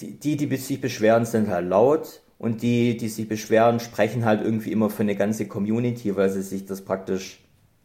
[0.00, 4.42] die, die, die sich beschweren, sind halt laut und die, die sich beschweren, sprechen halt
[4.42, 7.40] irgendwie immer für eine ganze Community, weil sie sich das praktisch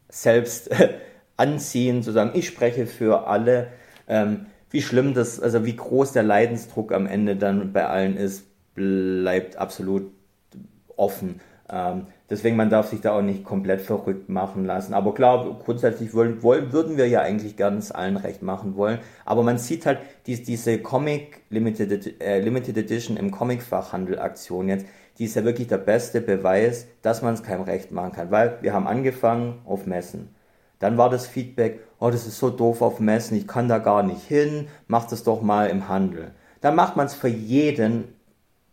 [0.10, 0.70] selbst
[1.38, 3.68] anziehen, zu sagen, ich spreche für alle.
[4.08, 8.46] Ähm, wie schlimm das, also wie groß der Leidensdruck am Ende dann bei allen ist,
[8.76, 10.12] bleibt absolut
[10.96, 11.42] offen.
[11.72, 14.94] Ähm, deswegen, man darf sich da auch nicht komplett verrückt machen lassen.
[14.94, 19.00] Aber klar, grundsätzlich wollen, wollen, würden wir ja eigentlich ganz allen recht machen wollen.
[19.26, 24.86] Aber man sieht halt die, diese Comic Limited, äh, Limited Edition im Comicfachhandel Aktion jetzt,
[25.18, 28.32] die ist ja wirklich der beste Beweis, dass man es keinem recht machen kann.
[28.32, 30.30] Weil wir haben angefangen auf Messen.
[30.80, 34.02] Dann war das Feedback, oh, das ist so doof auf Messen, ich kann da gar
[34.02, 36.32] nicht hin, mach das doch mal im Handel.
[36.62, 38.16] Dann macht man es für jeden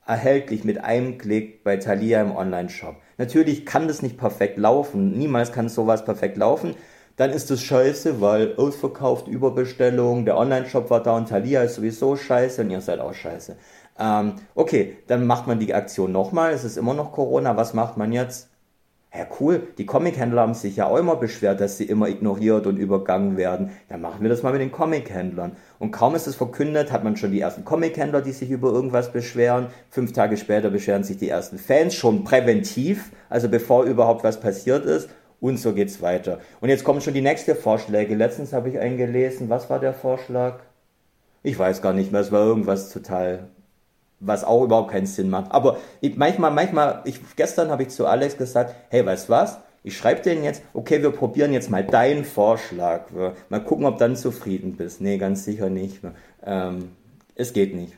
[0.07, 2.97] erhältlich mit einem Klick bei Thalia im Online-Shop.
[3.19, 6.75] Natürlich kann das nicht perfekt laufen, niemals kann sowas perfekt laufen.
[7.17, 12.15] Dann ist es scheiße, weil ausverkauft, Überbestellung, der Online-Shop war da und Thalia ist sowieso
[12.15, 13.57] scheiße und ihr seid auch scheiße.
[13.99, 17.97] Ähm, okay, dann macht man die Aktion nochmal, es ist immer noch Corona, was macht
[17.97, 18.51] man jetzt?
[19.15, 22.77] Ja, cool, die Comic-Händler haben sich ja auch immer beschwert, dass sie immer ignoriert und
[22.77, 23.71] übergangen werden.
[23.89, 25.57] Dann machen wir das mal mit den Comic-Händlern.
[25.79, 29.13] Und kaum ist es verkündet, hat man schon die ersten Comic-Händler, die sich über irgendwas
[29.13, 29.69] beschweren.
[29.89, 34.85] Fünf Tage später beschweren sich die ersten Fans schon präventiv, also bevor überhaupt was passiert
[34.85, 35.09] ist.
[35.41, 36.41] Und so geht's weiter.
[36.61, 38.15] Und jetzt kommen schon die nächsten Vorschläge.
[38.15, 39.49] Letztens habe ich einen gelesen.
[39.49, 40.61] Was war der Vorschlag?
[41.43, 42.21] Ich weiß gar nicht mehr.
[42.21, 43.49] Es war irgendwas total
[44.21, 45.51] was auch überhaupt keinen Sinn macht.
[45.53, 49.59] Aber ich, manchmal, manchmal, ich, gestern habe ich zu Alex gesagt, hey, weißt was?
[49.83, 53.05] Ich schreibe den jetzt, okay, wir probieren jetzt mal deinen Vorschlag.
[53.49, 55.01] Mal gucken, ob du dann zufrieden bist.
[55.01, 56.01] Nee, ganz sicher nicht.
[56.45, 56.91] Ähm,
[57.37, 57.93] es geht nicht.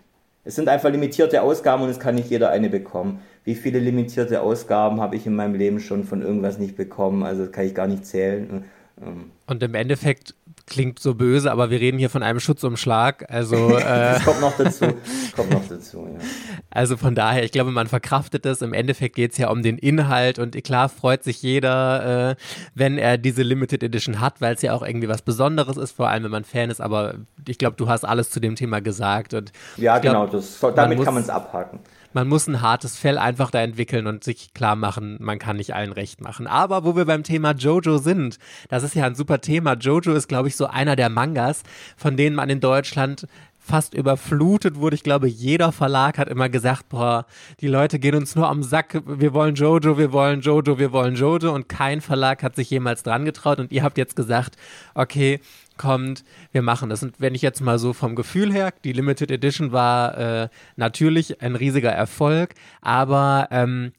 [0.45, 3.21] Es sind einfach limitierte Ausgaben und es kann nicht jeder eine bekommen.
[3.45, 7.23] Wie viele limitierte Ausgaben habe ich in meinem Leben schon von irgendwas nicht bekommen?
[7.23, 8.65] Also das kann ich gar nicht zählen.
[9.01, 9.31] Ähm.
[9.47, 10.35] Und im Endeffekt
[10.69, 13.25] klingt so böse, aber wir reden hier von einem Schutzumschlag.
[13.31, 14.87] Also äh, das kommt noch dazu.
[15.35, 16.25] kommt noch dazu ja.
[16.71, 18.63] Also von daher, ich glaube, man verkraftet es.
[18.63, 22.37] Im Endeffekt geht es ja um den Inhalt und klar freut sich jeder, äh,
[22.75, 26.09] wenn er diese Limited Edition hat, weil es ja auch irgendwie was Besonderes ist, vor
[26.09, 26.81] allem wenn man Fan ist.
[26.81, 27.15] Aber
[27.47, 29.35] ich glaube, du hast alles zu dem Thema gesagt.
[29.35, 30.39] Und ja, glaub, genau.
[30.39, 31.81] Das, damit kann man es abhaken
[32.13, 35.75] man muss ein hartes Fell einfach da entwickeln und sich klar machen, man kann nicht
[35.75, 36.47] allen recht machen.
[36.47, 39.75] Aber wo wir beim Thema Jojo sind, das ist ja ein super Thema.
[39.75, 41.63] Jojo ist, glaube ich, so einer der Mangas,
[41.97, 43.27] von denen man in Deutschland
[43.69, 44.97] fast überflutet wurde.
[44.97, 47.27] Ich glaube, jeder Verlag hat immer gesagt, boah,
[47.61, 51.15] die Leute gehen uns nur am Sack, wir wollen Jojo, wir wollen Jojo, wir wollen
[51.15, 54.57] Jojo und kein Verlag hat sich jemals dran getraut und ihr habt jetzt gesagt,
[54.95, 55.41] okay,
[55.79, 57.03] kommt, wir machen das.
[57.03, 61.41] Und wenn ich jetzt mal so vom Gefühl her, die Limited Edition war äh, natürlich
[61.41, 63.93] ein riesiger Erfolg, aber ähm,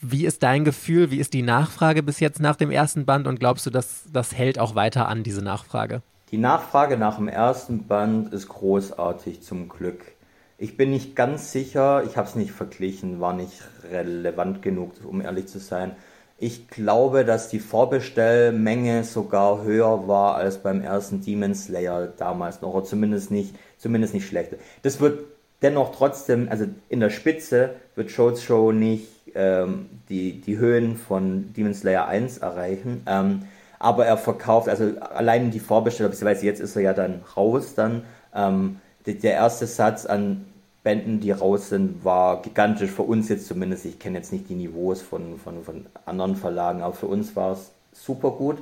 [0.00, 3.40] wie ist dein Gefühl, wie ist die Nachfrage bis jetzt nach dem ersten Band und
[3.40, 6.02] glaubst du, dass das hält auch weiter an, diese Nachfrage?
[6.30, 10.02] Die Nachfrage nach dem ersten Band ist großartig zum Glück.
[10.56, 15.20] Ich bin nicht ganz sicher, ich habe es nicht verglichen, war nicht relevant genug, um
[15.20, 15.92] ehrlich zu sein
[16.44, 22.74] ich glaube, dass die Vorbestellmenge sogar höher war als beim ersten Demon Slayer damals noch,
[22.74, 24.56] oder zumindest nicht, zumindest nicht schlechter.
[24.82, 25.20] Das wird
[25.62, 31.72] dennoch trotzdem, also in der Spitze wird Show nicht ähm, die, die Höhen von Demon
[31.72, 33.02] Slayer 1 erreichen.
[33.06, 33.44] Ähm,
[33.78, 38.02] aber er verkauft, also allein die Vorbestellung, beziehungsweise jetzt ist er ja dann raus, dann
[38.34, 40.44] ähm, der erste Satz an
[40.84, 43.86] Bänden, die raus sind, war gigantisch für uns jetzt zumindest.
[43.86, 47.52] Ich kenne jetzt nicht die Niveaus von, von, von anderen Verlagen, aber für uns war
[47.52, 48.58] es super gut.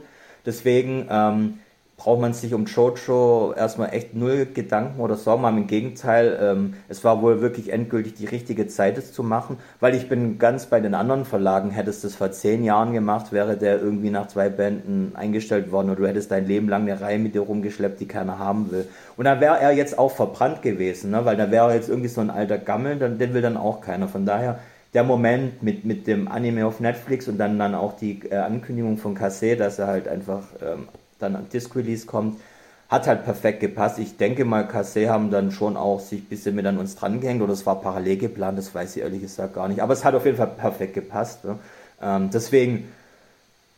[0.47, 1.59] Deswegen ähm,
[2.03, 5.59] braucht man sich um Jojo erstmal echt null Gedanken oder Sorgen machen.
[5.59, 9.95] Im Gegenteil, ähm, es war wohl wirklich endgültig die richtige Zeit, es zu machen, weil
[9.95, 13.57] ich bin ganz bei den anderen Verlagen, hättest du es vor zehn Jahren gemacht, wäre
[13.57, 17.21] der irgendwie nach zwei Bänden eingestellt worden oder du hättest dein Leben lang eine Reihe
[17.21, 18.89] mit dir rumgeschleppt, die keiner haben will.
[19.17, 21.25] Und dann wäre er jetzt auch verbrannt gewesen, ne?
[21.25, 24.09] weil da wäre jetzt irgendwie so ein alter Gammel, dann, den will dann auch keiner.
[24.09, 24.59] Von daher
[24.93, 28.99] der Moment mit, mit dem Anime auf Netflix und dann, dann auch die äh, Ankündigung
[28.99, 30.89] von Kase, dass er halt einfach ähm,
[31.23, 32.41] dann an Disc Release kommt,
[32.89, 33.99] hat halt perfekt gepasst.
[33.99, 37.21] Ich denke mal, Cassé haben dann schon auch sich ein bisschen mit an uns dran
[37.21, 39.81] gehängt oder es war parallel geplant, das weiß ich ehrlich gesagt gar nicht.
[39.81, 41.45] Aber es hat auf jeden Fall perfekt gepasst.
[41.45, 41.59] Ne?
[42.03, 42.93] Ähm, deswegen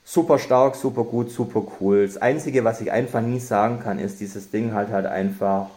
[0.04, 2.06] super stark, super gut, super cool.
[2.06, 5.68] Das Einzige, was ich einfach nie sagen kann, ist, dieses Ding hat halt einfach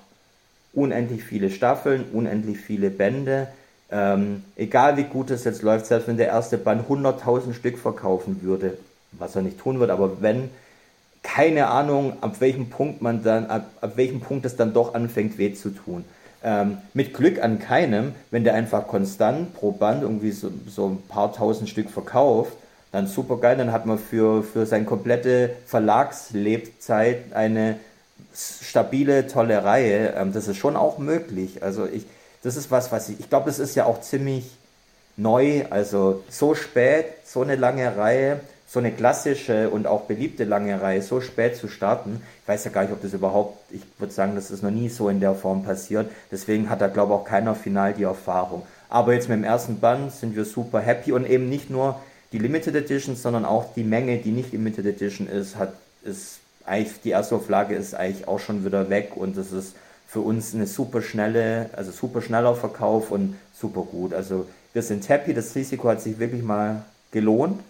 [0.73, 3.47] unendlich viele Staffeln, unendlich viele Bände.
[3.91, 8.41] Ähm, egal wie gut es jetzt läuft, selbst wenn der erste Band 100.000 Stück verkaufen
[8.41, 8.77] würde,
[9.13, 10.49] was er nicht tun wird, aber wenn
[11.23, 15.38] keine Ahnung, ab welchem Punkt man dann, ab, ab welchem Punkt es dann doch anfängt,
[15.38, 16.06] weh zu tun.
[16.43, 21.01] Ähm, mit Glück an keinem, wenn der einfach konstant pro Band irgendwie so, so ein
[21.08, 22.53] paar tausend Stück verkauft,
[22.91, 27.75] dann super geil, dann hat man für, für seine komplette Verlagslebzeit eine
[28.34, 30.13] stabile, tolle Reihe.
[30.17, 31.63] Ähm, das ist schon auch möglich.
[31.63, 32.06] Also ich,
[32.43, 34.45] das ist was, was ich, ich glaube, das ist ja auch ziemlich
[35.17, 40.82] neu, also so spät, so eine lange Reihe, so eine klassische und auch beliebte lange
[40.82, 42.21] Reihe so spät zu starten.
[42.43, 44.89] Ich weiß ja gar nicht, ob das überhaupt, ich würde sagen, das ist noch nie
[44.89, 46.12] so in der Form passiert.
[46.32, 48.63] Deswegen hat da, glaube ich, auch keiner final die Erfahrung.
[48.89, 51.99] Aber jetzt mit dem ersten Band sind wir super happy und eben nicht nur
[52.34, 57.01] die Limited Edition, sondern auch die Menge, die nicht Limited Edition ist, hat, ist eigentlich,
[57.01, 59.75] die erste Auflage ist eigentlich auch schon wieder weg und das ist
[60.08, 64.13] für uns eine super schnelle, also super schneller Verkauf und super gut.
[64.13, 67.62] Also wir sind happy, das Risiko hat sich wirklich mal gelohnt.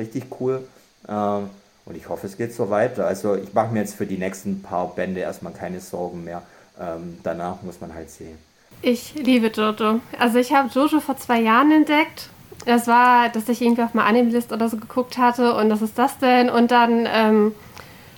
[0.00, 0.66] Richtig cool.
[1.08, 1.50] Ähm,
[1.86, 3.06] und ich hoffe, es geht so weiter.
[3.06, 6.42] Also ich mache mir jetzt für die nächsten paar Bände erstmal keine Sorgen mehr.
[6.80, 8.38] Ähm, danach muss man halt sehen.
[8.82, 10.00] Ich liebe Jojo.
[10.18, 12.30] Also ich habe Jojo vor zwei Jahren entdeckt
[12.66, 15.98] das war, dass ich irgendwie auf mal Anime-List oder so geguckt hatte und was ist
[15.98, 16.50] das denn?
[16.50, 17.54] Und dann ähm,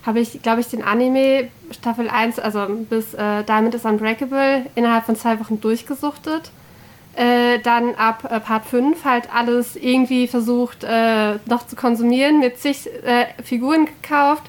[0.05, 5.05] habe ich, glaube ich, den Anime Staffel 1, also bis äh, Diamond is Unbreakable, innerhalb
[5.05, 6.51] von zwei Wochen durchgesuchtet.
[7.14, 12.59] Äh, dann ab äh, Part 5 halt alles irgendwie versucht äh, noch zu konsumieren, mit
[12.59, 14.44] zig äh, Figuren gekauft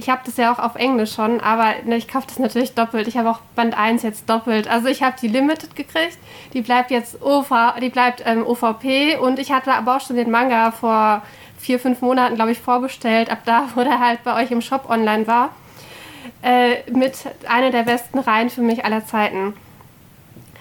[0.00, 3.06] ich habe das ja auch auf Englisch schon, aber ne, ich kaufe das natürlich doppelt.
[3.06, 4.66] Ich habe auch Band 1 jetzt doppelt.
[4.66, 6.18] Also ich habe die Limited gekriegt,
[6.54, 10.30] die bleibt jetzt OV, die bleibt ähm, OVP und ich hatte aber auch schon den
[10.30, 11.22] Manga vor
[11.58, 14.88] vier, fünf Monaten, glaube ich, vorbestellt, ab da, wo der halt bei euch im Shop
[14.88, 15.50] online war.
[16.42, 19.54] Äh, mit einer der besten Reihen für mich aller Zeiten.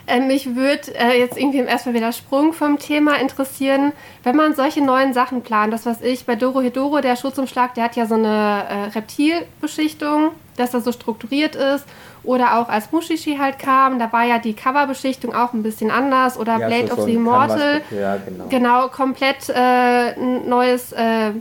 [0.09, 3.93] Äh, mich würde äh, jetzt irgendwie erstmal wieder Sprung vom Thema interessieren,
[4.23, 5.71] wenn man solche neuen Sachen plant.
[5.71, 10.31] Das, was ich bei Doro Hedoro, der Schutzumschlag, der hat ja so eine äh, Reptilbeschichtung,
[10.57, 11.85] dass das so strukturiert ist.
[12.23, 16.37] Oder auch als Mushishi halt kam, da war ja die Coverbeschichtung auch ein bisschen anders.
[16.37, 17.81] Oder ja, Blade so of so the Immortal.
[17.91, 18.45] Ja, genau.
[18.49, 18.87] genau.
[18.87, 21.31] komplett äh, neues äh,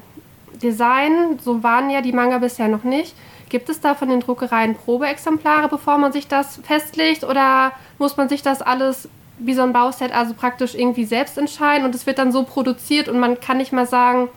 [0.63, 1.39] Design.
[1.43, 3.15] So waren ja die Manga bisher noch nicht.
[3.49, 7.25] Gibt es da von den Druckereien Probeexemplare, bevor man sich das festlegt?
[7.25, 9.09] Oder muss man sich das alles
[9.39, 13.09] wie so ein Bauset also praktisch irgendwie selbst entscheiden und es wird dann so produziert
[13.09, 14.29] und man kann nicht mal sagen,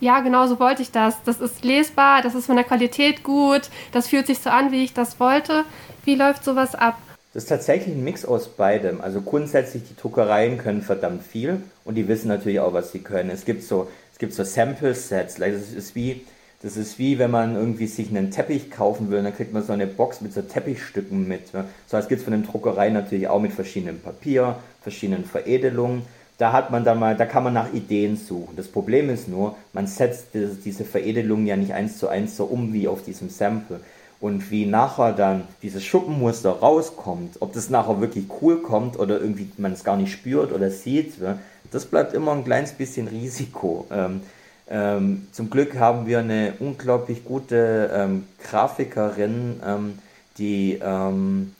[0.00, 1.16] ja, genau so wollte ich das.
[1.24, 4.84] Das ist lesbar, das ist von der Qualität gut, das fühlt sich so an, wie
[4.84, 5.64] ich das wollte.
[6.04, 6.96] Wie läuft sowas ab?
[7.32, 9.00] Das ist tatsächlich ein Mix aus beidem.
[9.00, 13.30] Also grundsätzlich, die Druckereien können verdammt viel und die wissen natürlich auch, was sie können.
[13.30, 15.36] Es gibt so, es gibt so Sample-Sets.
[15.36, 16.24] Das ist wie,
[16.64, 19.74] das ist wie wenn man irgendwie sich einen Teppich kaufen will, dann kriegt man so
[19.74, 21.52] eine Box mit so Teppichstücken mit.
[21.52, 21.66] Ne?
[21.86, 26.06] So das gibt es von den Druckereien natürlich auch mit verschiedenen Papier, verschiedenen Veredelungen.
[26.38, 28.56] Da hat man dann mal, da kann man nach Ideen suchen.
[28.56, 32.72] Das Problem ist nur, man setzt diese Veredelung ja nicht eins zu eins so um
[32.72, 33.80] wie auf diesem Sample.
[34.18, 39.50] Und wie nachher dann dieses Schuppenmuster rauskommt, ob das nachher wirklich cool kommt oder irgendwie
[39.58, 41.38] man es gar nicht spürt oder sieht, ne?
[41.70, 43.86] das bleibt immer ein kleines bisschen Risiko.
[43.92, 44.22] Ähm,
[44.68, 49.98] ähm, zum Glück haben wir eine unglaublich gute ähm, Grafikerin, ähm,
[50.38, 51.54] die ähm,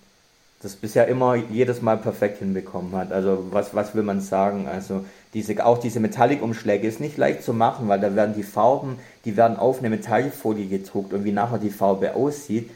[0.63, 3.13] das bisher immer jedes Mal perfekt hinbekommen hat.
[3.13, 4.67] Also was, was will man sagen?
[4.67, 8.99] Also diese, auch diese Metallic-Umschläge ist nicht leicht zu machen, weil da werden die Farben,
[9.27, 12.71] die werden auf eine Metallfolie gedruckt und wie nachher die Farbe aussieht,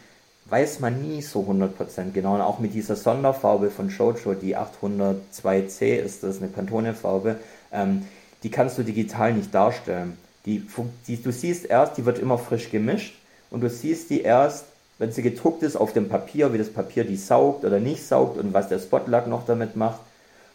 [0.50, 2.34] weiß man nie so 100% genau.
[2.34, 7.36] Und auch mit dieser Sonderfarbe von Jojo, die 802C ist das, eine Pantone-Farbe,
[7.72, 8.02] ähm,
[8.42, 10.16] die kannst du digital nicht darstellen.
[10.46, 10.66] Die,
[11.06, 13.14] die, du siehst erst, die wird immer frisch gemischt
[13.50, 14.64] und du siehst die erst,
[14.98, 18.38] wenn sie gedruckt ist auf dem Papier, wie das Papier die saugt oder nicht saugt
[18.38, 20.00] und was der Spotlack noch damit macht.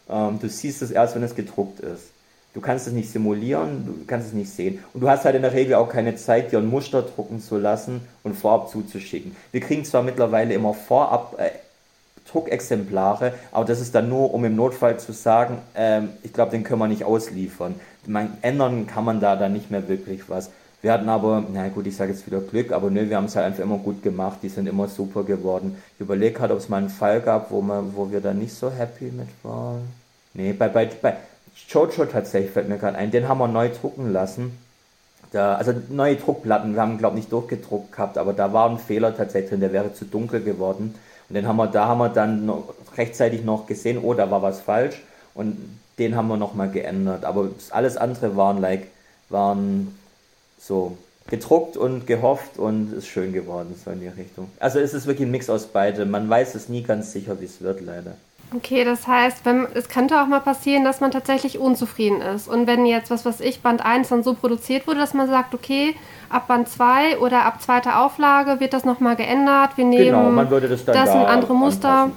[0.08, 2.08] Ähm, du siehst es erst, wenn es gedruckt ist.
[2.52, 4.78] Du kannst es nicht simulieren, du kannst es nicht sehen.
[4.92, 7.58] Und du hast halt in der Regel auch keine Zeit, dir ein Muster drucken zu
[7.58, 9.34] lassen und vorab zuzuschicken.
[9.50, 11.50] Wir kriegen zwar mittlerweile immer vorab äh,
[12.30, 16.64] Druckexemplare, aber das ist dann nur, um im Notfall zu sagen, ähm, ich glaube, den
[16.64, 17.74] können wir nicht ausliefern.
[18.06, 20.50] Man, ändern kann man da dann nicht mehr wirklich was.
[20.84, 23.36] Wir hatten aber, na gut, ich sage jetzt wieder Glück, aber nö, wir haben es
[23.36, 24.40] halt einfach immer gut gemacht.
[24.42, 25.78] Die sind immer super geworden.
[25.94, 28.52] Ich überlege halt, ob es mal einen Fall gab, wo, man, wo wir da nicht
[28.52, 29.80] so happy mit waren.
[30.34, 31.16] Nee, bei, bei, bei
[31.70, 33.10] Jojo tatsächlich fällt mir gerade ein.
[33.10, 34.58] Den haben wir neu drucken lassen.
[35.32, 38.78] Da, also neue Druckplatten, wir haben, glaube ich, nicht durchgedruckt gehabt, aber da war ein
[38.78, 40.94] Fehler tatsächlich drin, der wäre zu dunkel geworden.
[41.28, 44.42] Und den haben wir, da haben wir dann noch rechtzeitig noch gesehen, oh, da war
[44.42, 45.00] was falsch.
[45.34, 45.56] Und
[45.98, 47.24] den haben wir nochmal geändert.
[47.24, 48.88] Aber alles andere waren like,
[49.28, 49.96] waren
[50.58, 50.96] so
[51.28, 54.50] gedruckt und gehofft und ist schön geworden, so in die Richtung.
[54.60, 56.10] Also es ist wirklich ein Mix aus beidem.
[56.10, 58.16] Man weiß es nie ganz sicher, wie es wird, leider.
[58.56, 62.46] Okay, das heißt, wenn, es könnte auch mal passieren, dass man tatsächlich unzufrieden ist.
[62.48, 65.54] Und wenn jetzt, was weiß ich, Band 1 dann so produziert wurde, dass man sagt,
[65.54, 65.96] okay,
[66.30, 70.50] ab Band 2 oder ab zweiter Auflage wird das nochmal geändert, wir nehmen genau, man
[70.50, 72.10] würde das, dann das da andere Muster.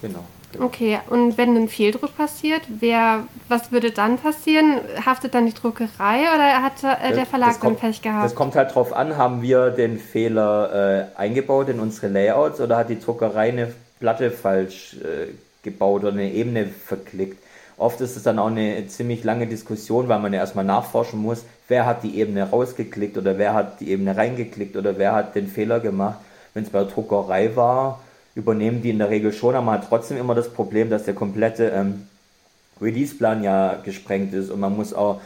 [0.00, 0.20] Genau.
[0.52, 0.64] genau.
[0.64, 4.78] Okay, und wenn ein Fehldruck passiert, wer, was würde dann passieren?
[5.04, 8.24] Haftet dann die Druckerei oder hat äh, der Verlag dann kommt- Pech gehabt?
[8.24, 12.76] Das kommt halt drauf an, haben wir den Fehler äh, eingebaut in unsere Layouts oder
[12.76, 15.28] hat die Druckerei eine Platte falsch äh,
[15.62, 17.38] gebaut oder eine Ebene verklickt.
[17.76, 21.44] Oft ist es dann auch eine ziemlich lange Diskussion, weil man ja erstmal nachforschen muss,
[21.68, 25.48] wer hat die Ebene rausgeklickt oder wer hat die Ebene reingeklickt oder wer hat den
[25.48, 26.18] Fehler gemacht.
[26.52, 28.00] Wenn es bei der Druckerei war,
[28.34, 31.14] übernehmen die in der Regel schon, aber man hat trotzdem immer das Problem, dass der
[31.14, 32.06] komplette ähm,
[32.82, 35.20] Releaseplan ja gesprengt ist und man muss auch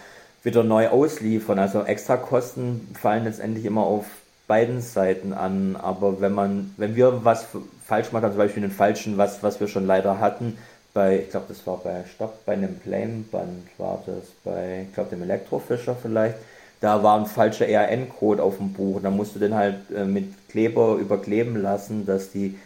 [0.44, 1.58] wieder neu ausliefern.
[1.58, 4.04] Also Extrakosten fallen letztendlich immer auf
[4.46, 5.76] beiden Seiten an.
[5.76, 7.46] Aber wenn man, wenn wir was
[7.84, 10.58] f- falsch machen, zum Beispiel einen falschen, was, was wir schon leider hatten,
[10.92, 15.10] bei, ich glaube, das war bei Stopp, bei einem Blame-Band war das, bei, ich glaube,
[15.10, 16.36] dem Elektrofischer vielleicht,
[16.80, 19.00] da war ein falscher ERN-Code auf dem Buch.
[19.02, 22.58] Da musst du den halt äh, mit Kleber überkleben lassen, dass die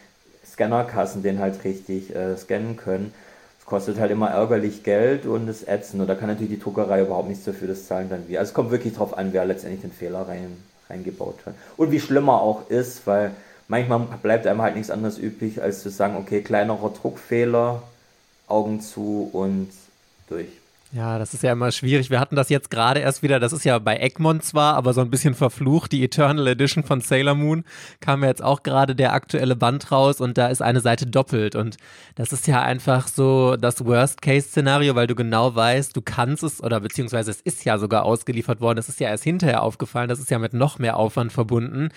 [0.45, 3.13] Scannerkassen den halt richtig äh, scannen können.
[3.61, 6.01] Es kostet halt immer ärgerlich Geld und es ätzen.
[6.01, 8.41] Und da kann natürlich die Druckerei überhaupt nichts dafür, das zahlen dann wir.
[8.41, 10.57] Also es kommt wirklich drauf an, wer letztendlich den Fehler rein,
[10.89, 11.55] reingebaut hat.
[11.77, 13.33] Und wie schlimmer auch ist, weil
[13.69, 17.83] manchmal bleibt einem halt nichts anderes übrig, als zu sagen, okay, kleinerer Druckfehler,
[18.49, 19.69] Augen zu und
[20.29, 20.49] durch.
[20.91, 22.09] Ja, das ist ja immer schwierig.
[22.09, 25.03] Wir hatten das jetzt gerade erst wieder, das ist ja bei Egmont zwar, aber so
[25.03, 25.93] ein bisschen verflucht.
[25.93, 27.65] Die Eternal Edition von Sailor Moon
[28.01, 31.57] kam ja jetzt auch gerade der aktuelle Band raus und da ist eine Seite doppelt.
[31.57, 31.77] Und
[32.15, 36.81] das ist ja einfach so das Worst-Case-Szenario, weil du genau weißt, du kannst es oder
[36.81, 38.79] beziehungsweise es ist ja sogar ausgeliefert worden.
[38.79, 40.09] Es ist ja erst hinterher aufgefallen.
[40.09, 41.91] Das ist ja mit noch mehr Aufwand verbunden.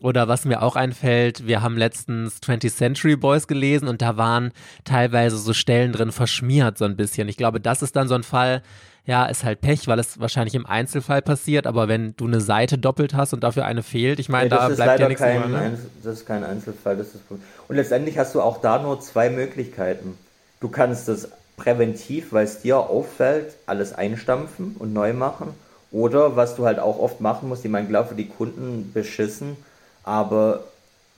[0.00, 4.52] Oder was mir auch einfällt, wir haben letztens 20th Century Boys gelesen und da waren
[4.84, 7.28] teilweise so Stellen drin verschmiert so ein bisschen.
[7.28, 8.62] Ich glaube, das ist dann so ein Fall,
[9.06, 12.78] ja, ist halt Pech, weil es wahrscheinlich im Einzelfall passiert, aber wenn du eine Seite
[12.78, 15.48] doppelt hast und dafür eine fehlt, ich meine, Nee, da bleibt ja nichts kein, über,
[15.48, 15.78] ne?
[16.04, 16.96] Das ist kein Einzelfall.
[16.96, 17.44] Das ist das Problem.
[17.66, 20.16] und letztendlich hast du auch da nur zwei Möglichkeiten.
[20.60, 25.54] Du kannst das präventiv, weil es dir auffällt, alles einstampfen und neu machen.
[25.90, 29.56] Oder was du halt auch oft machen musst, ich meine, klar, für die Kunden beschissen,
[30.08, 30.64] aber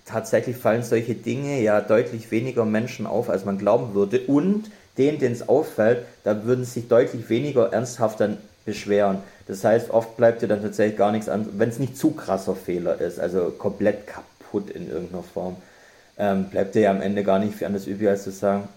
[0.04, 4.18] tatsächlich fallen solche Dinge ja deutlich weniger Menschen auf, als man glauben würde.
[4.26, 9.18] Und denen, denen es auffällt, da würden sich deutlich weniger ernsthaft dann beschweren.
[9.46, 12.56] Das heißt, oft bleibt dir dann tatsächlich gar nichts an, wenn es nicht zu krasser
[12.56, 15.56] Fehler ist, also komplett kaputt in irgendeiner Form,
[16.18, 18.68] ähm, bleibt dir ja am Ende gar nicht viel anderes übrig, als zu sagen,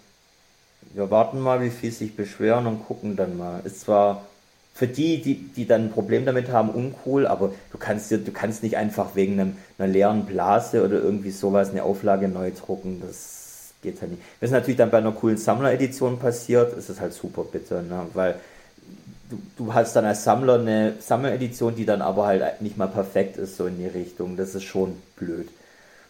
[0.93, 3.62] wir warten mal, wie viel sich beschweren und gucken dann mal.
[3.63, 4.26] Ist zwar
[4.73, 8.31] für die, die, die dann ein Problem damit haben, uncool, aber du kannst dir, du
[8.31, 13.01] kannst nicht einfach wegen einem, einer leeren Blase oder irgendwie sowas eine Auflage neu drucken.
[13.05, 14.23] Das geht halt nicht.
[14.39, 18.07] Wenn es natürlich dann bei einer coolen Sammleredition passiert, ist es halt super bitter, ne?
[18.13, 18.36] weil
[19.29, 23.38] du, du hast dann als Sammler eine Sammeledition, die dann aber halt nicht mal perfekt
[23.38, 24.38] ist, so in die Richtung.
[24.38, 25.49] Das ist schon blöd.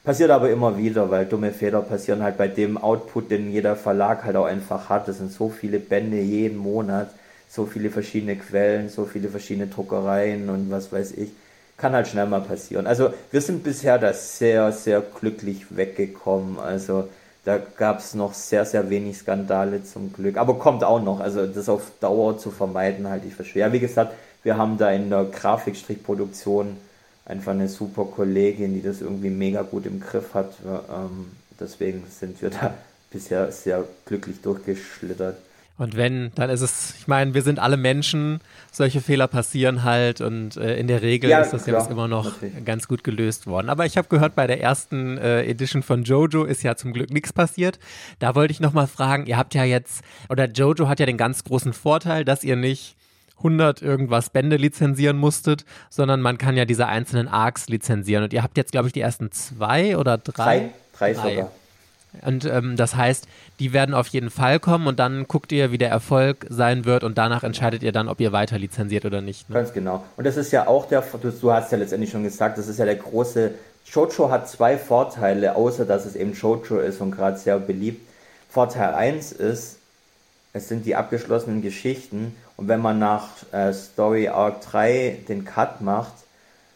[0.05, 4.23] Passiert aber immer wieder, weil dumme Fehler passieren halt bei dem Output, den jeder Verlag
[4.25, 5.07] halt auch einfach hat.
[5.07, 7.09] Das sind so viele Bände jeden Monat,
[7.53, 11.29] so viele verschiedene Quellen, so viele verschiedene Druckereien und was weiß ich.
[11.77, 12.87] Kann halt schnell mal passieren.
[12.87, 16.57] Also wir sind bisher da sehr, sehr glücklich weggekommen.
[16.57, 17.09] Also
[17.45, 20.37] da gab es noch sehr, sehr wenig Skandale zum Glück.
[20.37, 21.19] Aber kommt auch noch.
[21.19, 23.71] Also das auf Dauer zu vermeiden, halte ich für schwer.
[23.71, 26.77] Wie gesagt, wir haben da in der Grafikstrickproduktion
[27.25, 30.53] einfach eine super Kollegin, die das irgendwie mega gut im Griff hat.
[30.65, 32.73] Ähm, deswegen sind wir da
[33.11, 35.37] bisher sehr glücklich durchgeschlittert.
[35.75, 40.21] Und wenn, dann ist es, ich meine, wir sind alle Menschen, solche Fehler passieren halt
[40.21, 42.63] und äh, in der Regel Ja, ist das klar, bis immer noch natürlich.
[42.63, 43.69] ganz gut gelöst worden.
[43.69, 47.09] Aber ich habe gehört, bei der ersten äh, Edition von Jojo ist ja zum Glück
[47.09, 47.79] nichts passiert.
[48.19, 51.43] Da wollte ich nochmal fragen, ihr habt ja jetzt, oder Jojo hat ja den ganz
[51.43, 52.95] großen Vorteil, dass ihr nicht
[53.37, 58.23] 100 irgendwas Bände lizenzieren musstet, sondern man kann ja diese einzelnen Arcs lizenzieren.
[58.23, 60.71] Und ihr habt jetzt, glaube ich, die ersten zwei oder drei?
[60.97, 61.51] Drei, drei sogar.
[62.21, 63.27] Und ähm, das heißt,
[63.59, 67.03] die werden auf jeden Fall kommen und dann guckt ihr, wie der Erfolg sein wird
[67.03, 69.49] und danach entscheidet ihr dann, ob ihr weiter lizenziert oder nicht.
[69.49, 69.55] Ne?
[69.55, 70.03] Ganz genau.
[70.15, 72.79] Und das ist ja auch der, du, du hast ja letztendlich schon gesagt, das ist
[72.79, 73.51] ja der große,
[73.85, 78.07] Jojo hat zwei Vorteile, außer dass es eben Jojo ist und gerade sehr beliebt.
[78.49, 79.77] Vorteil 1 ist,
[80.53, 85.81] es sind die abgeschlossenen Geschichten und wenn man nach äh, Story Arc 3 den Cut
[85.81, 86.13] macht,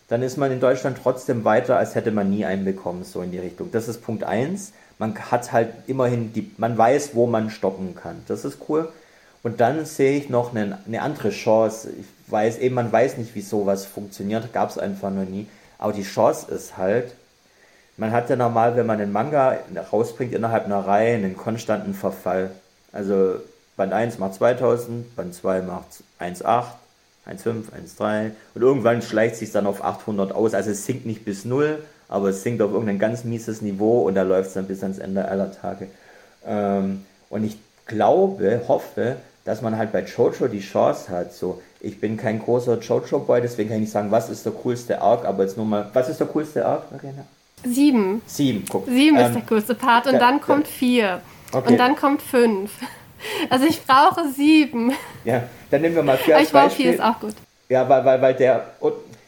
[0.07, 3.32] dann ist man in Deutschland trotzdem weiter, als hätte man nie einen bekommen, so in
[3.32, 3.72] die Richtung.
[3.72, 4.72] Das ist Punkt 1.
[5.00, 8.24] Man hat halt immerhin die, man weiß, wo man stoppen kann.
[8.28, 8.91] Das ist cool.
[9.43, 11.91] Und dann sehe ich noch eine, eine andere Chance.
[12.00, 15.48] Ich weiß eben, man weiß nicht, wie sowas funktioniert, gab es einfach noch nie.
[15.78, 17.14] Aber die Chance ist halt,
[17.98, 19.58] man hat ja normal, wenn man einen Manga
[19.91, 22.52] rausbringt innerhalb einer Reihe, einen konstanten Verfall.
[22.91, 23.36] Also
[23.76, 26.66] Band 1 macht 2000, Band 2 macht 1,8,
[27.28, 27.64] 1,5,
[28.00, 30.54] 1,3 und irgendwann schleicht sich dann auf 800 aus.
[30.54, 34.16] Also es sinkt nicht bis 0, aber es sinkt auf irgendein ganz mieses Niveau und
[34.16, 35.88] da läuft es dann bis ans Ende aller Tage.
[36.45, 41.99] Ähm, und ich glaube, hoffe, dass man halt bei Jojo die Chance hat, so, ich
[41.99, 45.43] bin kein großer Jojo-Boy, deswegen kann ich nicht sagen, was ist der coolste Arc, aber
[45.43, 47.24] jetzt nur mal, was ist der coolste Arc, Marina?
[47.64, 48.22] Sieben.
[48.26, 48.86] Sieben, guck.
[48.88, 51.22] Sieben ähm, ist der coolste Part und da, dann kommt da, vier.
[51.51, 51.72] Okay.
[51.72, 52.72] Und dann kommt fünf.
[53.49, 54.93] Also ich brauche sieben.
[55.26, 57.34] Ja, dann nehmen wir mal vier als Ich brauche vier, ist auch gut.
[57.68, 58.64] Ja, weil, weil, weil der,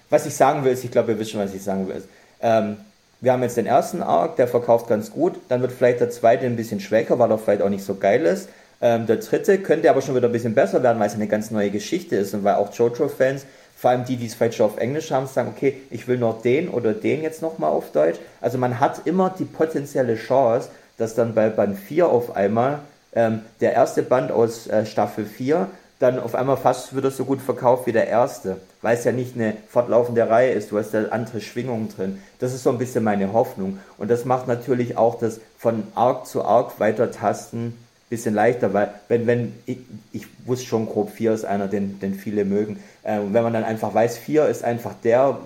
[0.09, 2.03] was ich sagen will, ist, ich glaube, ihr wisst schon, was ich sagen will.
[2.41, 2.77] Ähm,
[3.21, 5.35] wir haben jetzt den ersten Arc, der verkauft ganz gut.
[5.49, 8.25] Dann wird vielleicht der zweite ein bisschen schwächer, weil er vielleicht auch nicht so geil
[8.25, 8.49] ist.
[8.81, 11.51] Ähm, der dritte könnte aber schon wieder ein bisschen besser werden, weil es eine ganz
[11.51, 13.45] neue Geschichte ist und weil auch Jojo-Fans
[13.79, 16.41] vor allem die, die es vielleicht schon auf Englisch haben, sagen, okay, ich will noch
[16.41, 18.19] den oder den jetzt nochmal auf Deutsch.
[18.41, 20.67] Also man hat immer die potenzielle Chance,
[20.97, 22.79] dass dann bei Band 4 auf einmal
[23.15, 25.67] ähm, der erste Band aus äh, Staffel 4
[25.99, 29.35] dann auf einmal fast wieder so gut verkauft wie der erste, weil es ja nicht
[29.35, 32.21] eine fortlaufende Reihe ist, du hast da andere Schwingungen drin.
[32.39, 33.79] Das ist so ein bisschen meine Hoffnung.
[33.97, 37.73] Und das macht natürlich auch das von Arc zu Arc weiter tasten
[38.09, 39.77] bisschen leichter, weil wenn, wenn ich,
[40.11, 42.79] ich wusste schon grob, 4 ist einer, den, den viele mögen.
[43.03, 45.39] Äh, wenn man dann einfach weiß, 4 ist einfach der,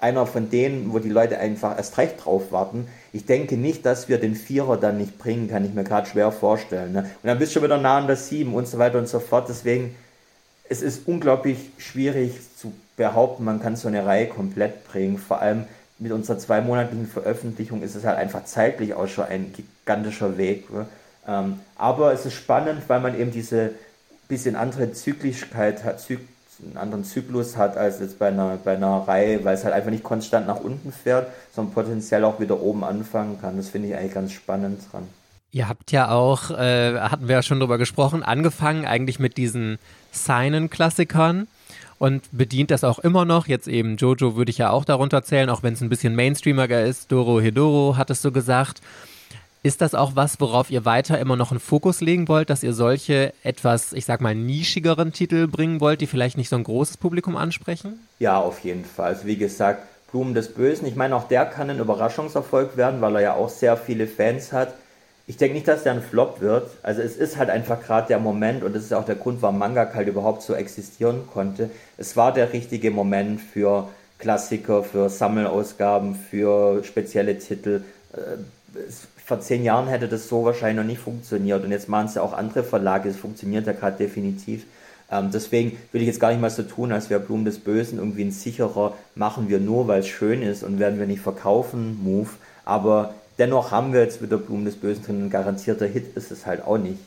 [0.00, 2.88] einer von denen, wo die Leute einfach erst recht drauf warten.
[3.12, 6.32] Ich denke nicht, dass wir den Vierer dann nicht bringen, kann ich mir gerade schwer
[6.32, 6.92] vorstellen.
[6.92, 7.00] Ne?
[7.00, 9.20] Und dann bist du schon wieder nah an der 7 und so weiter und so
[9.20, 9.48] fort.
[9.48, 9.94] Deswegen,
[10.68, 12.32] es ist unglaublich schwierig
[12.98, 15.16] behaupten, man kann so eine Reihe komplett bringen.
[15.16, 15.64] Vor allem
[15.98, 20.70] mit unserer zweimonatlichen Veröffentlichung ist es halt einfach zeitlich auch schon ein gigantischer Weg.
[20.72, 20.86] Ne?
[21.26, 23.70] Ähm, aber es ist spannend, weil man eben diese
[24.28, 26.20] bisschen andere Zyklischkeit hat, Zyk
[26.60, 29.92] einen anderen Zyklus hat als jetzt bei einer, bei einer Reihe, weil es halt einfach
[29.92, 33.56] nicht konstant nach unten fährt, sondern potenziell auch wieder oben anfangen kann.
[33.56, 35.04] Das finde ich eigentlich ganz spannend dran.
[35.52, 39.78] Ihr habt ja auch, äh, hatten wir ja schon drüber gesprochen, angefangen eigentlich mit diesen
[40.10, 41.46] Seinen-Klassikern
[41.98, 43.46] und bedient das auch immer noch.
[43.46, 46.84] Jetzt eben Jojo würde ich ja auch darunter zählen, auch wenn es ein bisschen Mainstreamiger
[46.84, 47.10] ist.
[47.12, 48.80] Doro Hedoro hattest du gesagt.
[49.64, 52.72] Ist das auch was, worauf ihr weiter immer noch einen Fokus legen wollt, dass ihr
[52.72, 56.96] solche etwas, ich sag mal, nischigeren Titel bringen wollt, die vielleicht nicht so ein großes
[56.96, 57.98] Publikum ansprechen?
[58.20, 59.08] Ja, auf jeden Fall.
[59.08, 59.82] Also wie gesagt,
[60.12, 60.86] Blumen des Bösen.
[60.86, 64.52] Ich meine, auch der kann ein Überraschungserfolg werden, weil er ja auch sehr viele Fans
[64.52, 64.74] hat.
[65.28, 66.70] Ich denke nicht, dass der ein Flop wird.
[66.82, 69.58] Also es ist halt einfach gerade der Moment und das ist auch der Grund, warum
[69.58, 71.68] Manga halt überhaupt so existieren konnte.
[71.98, 77.82] Es war der richtige Moment für Klassiker, für Sammelausgaben, für spezielle Titel.
[78.14, 78.80] Äh,
[79.22, 81.62] vor zehn Jahren hätte das so wahrscheinlich noch nicht funktioniert.
[81.62, 83.10] Und jetzt machen es ja auch andere Verlage.
[83.10, 84.64] Es funktioniert ja gerade definitiv.
[85.12, 87.98] Ähm, deswegen will ich jetzt gar nicht mal so tun, als wäre Blumen des Bösen
[87.98, 92.02] irgendwie ein sicherer, machen wir nur, weil es schön ist und werden wir nicht verkaufen,
[92.02, 92.30] Move.
[92.64, 95.26] Aber dennoch haben wir jetzt wieder Blumen des Bösen drin.
[95.26, 96.98] Ein garantierter Hit ist es halt auch nicht.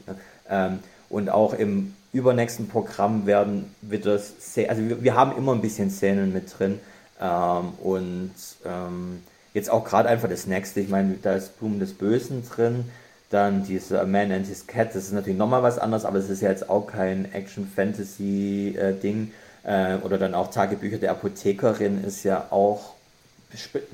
[0.49, 0.79] Ähm,
[1.09, 4.33] und auch im übernächsten Programm werden wir das,
[4.67, 6.79] also wir, wir haben immer ein bisschen Szenen mit drin.
[7.19, 8.31] Ähm, und
[8.65, 9.21] ähm,
[9.53, 12.85] Jetzt auch gerade einfach das nächste, ich meine, da ist Blumen des Bösen drin,
[13.29, 16.41] dann diese Man and His Cat, das ist natürlich nochmal was anderes, aber es ist
[16.41, 19.31] ja jetzt auch kein Action-Fantasy-Ding.
[19.63, 22.90] Äh, oder dann auch Tagebücher der Apothekerin ist ja auch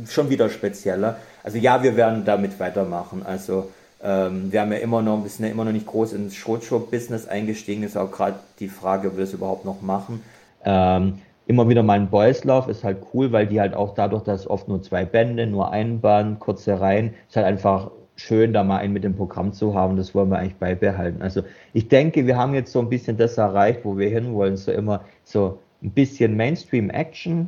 [0.10, 1.18] schon wieder spezieller.
[1.44, 3.24] Also ja, wir werden damit weitermachen.
[3.26, 3.70] Also
[4.04, 7.28] ähm, wir haben ja immer noch, wir sind ja immer noch nicht groß ins Showshop-Business
[7.28, 10.22] eingestiegen, ist auch gerade die Frage, ob wir es überhaupt noch machen.
[10.64, 14.24] Ähm, immer wieder mal ein Boys Love ist halt cool, weil die halt auch dadurch,
[14.24, 18.64] dass oft nur zwei Bände, nur ein Band, kurze Reihen, ist halt einfach schön, da
[18.64, 19.96] mal einen mit dem Programm zu haben.
[19.96, 21.22] Das wollen wir eigentlich beibehalten.
[21.22, 21.44] Also
[21.74, 24.58] ich denke, wir haben jetzt so ein bisschen das erreicht, wo wir hinwollen.
[24.58, 27.48] So immer so ein bisschen Mainstream Action,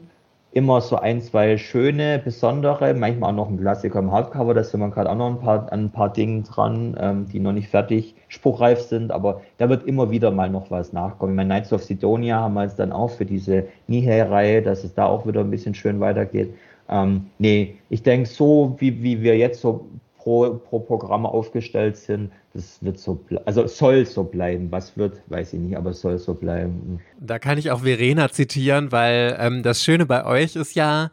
[0.51, 4.79] immer so ein, zwei schöne, besondere, manchmal auch noch ein Klassiker im Hardcover, da sind
[4.79, 7.69] wir gerade auch noch ein paar, an ein paar Dingen dran, ähm, die noch nicht
[7.69, 11.33] fertig spruchreif sind, aber da wird immer wieder mal noch was nachkommen.
[11.33, 14.93] Ich meine, Knights of Sidonia haben wir jetzt dann auch für diese Nihei-Reihe, dass es
[14.95, 16.53] da auch wieder ein bisschen schön weitergeht.
[16.89, 19.85] Ähm, nee, ich denke, so wie, wie wir jetzt so
[20.29, 24.71] pro, pro Programm aufgestellt sind, das wird so, also soll so bleiben.
[24.71, 26.99] Was wird, weiß ich nicht, aber soll so bleiben.
[27.19, 31.09] Da kann ich auch Verena zitieren, weil ähm, das Schöne bei euch ist ja,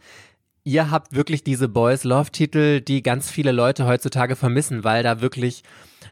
[0.65, 5.23] ihr habt wirklich diese Boys Love Titel, die ganz viele Leute heutzutage vermissen, weil da
[5.23, 5.63] wirklich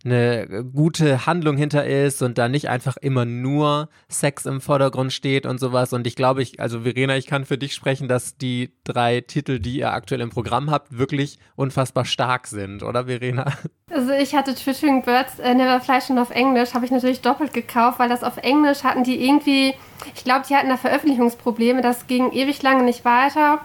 [0.04, 5.46] eine gute Handlung hinter ist und da nicht einfach immer nur Sex im Vordergrund steht
[5.46, 5.92] und sowas.
[5.92, 9.58] Und ich glaube, ich, also Verena, ich kann für dich sprechen, dass die drei Titel,
[9.58, 13.52] die ihr aktuell im Programm habt, wirklich unfassbar stark sind, oder Verena?
[13.90, 17.52] Also ich hatte Twittering Birds äh, Never Fly schon auf Englisch, habe ich natürlich doppelt
[17.52, 19.74] gekauft, weil das auf Englisch hatten die irgendwie,
[20.14, 23.60] ich glaube, die hatten da Veröffentlichungsprobleme, das ging ewig lange nicht weiter.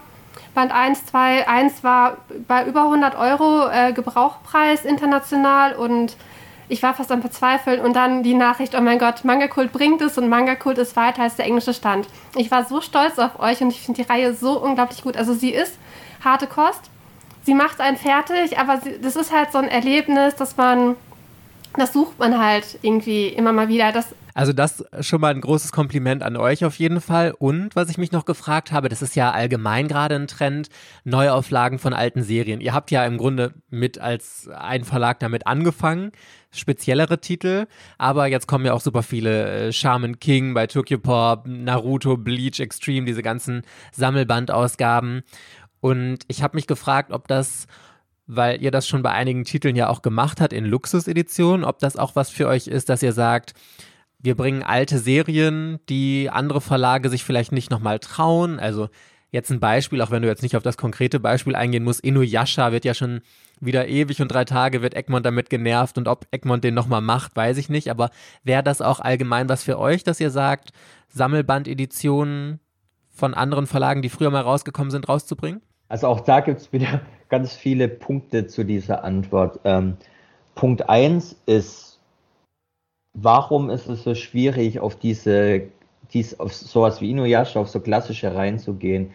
[0.54, 6.16] Band 1, 2, 1 war bei über 100 Euro äh, Gebrauchpreis international und
[6.70, 10.16] ich war fast am Verzweifeln und dann die Nachricht, oh mein Gott, Manga-Kult bringt es
[10.16, 12.06] und Manga-Kult ist weiter als der englische Stand.
[12.36, 15.16] Ich war so stolz auf euch und ich finde die Reihe so unglaublich gut.
[15.16, 15.78] Also sie ist
[16.24, 16.90] harte Kost,
[17.42, 20.94] sie macht einen fertig, aber sie, das ist halt so ein Erlebnis, dass man,
[21.76, 23.90] das sucht man halt irgendwie immer mal wieder.
[23.90, 27.32] Das also das schon mal ein großes Kompliment an euch auf jeden Fall.
[27.32, 30.68] Und was ich mich noch gefragt habe, das ist ja allgemein gerade ein Trend,
[31.04, 32.60] Neuauflagen von alten Serien.
[32.60, 36.12] Ihr habt ja im Grunde mit als ein Verlag damit angefangen,
[36.50, 37.66] speziellere Titel,
[37.98, 42.60] aber jetzt kommen ja auch super viele äh, Shaman King bei Tokyo Pop, Naruto, Bleach,
[42.60, 43.62] Extreme, diese ganzen
[43.92, 45.22] Sammelbandausgaben.
[45.80, 47.66] Und ich habe mich gefragt, ob das
[48.32, 51.96] weil ihr das schon bei einigen Titeln ja auch gemacht habt in Luxuseditionen, ob das
[51.96, 53.54] auch was für euch ist, dass ihr sagt,
[54.22, 58.58] wir bringen alte Serien, die andere Verlage sich vielleicht nicht nochmal trauen.
[58.58, 58.88] Also
[59.30, 62.72] jetzt ein Beispiel, auch wenn du jetzt nicht auf das konkrete Beispiel eingehen musst, Inuyasha
[62.72, 63.22] wird ja schon
[63.60, 67.36] wieder ewig und drei Tage wird Egmont damit genervt und ob Egmont den nochmal macht,
[67.36, 67.90] weiß ich nicht.
[67.90, 68.10] Aber
[68.42, 70.70] wäre das auch allgemein was für euch, dass ihr sagt,
[71.08, 72.60] Sammelbandeditionen
[73.10, 75.60] von anderen Verlagen, die früher mal rausgekommen sind, rauszubringen?
[75.88, 79.60] Also auch da gibt es wieder ganz viele Punkte zu dieser Antwort.
[79.64, 79.96] Ähm,
[80.54, 81.89] Punkt 1 ist
[83.14, 85.62] warum ist es so schwierig, auf diese,
[86.12, 89.10] dies, auf sowas wie Inuyasha, auf so klassische reinzugehen?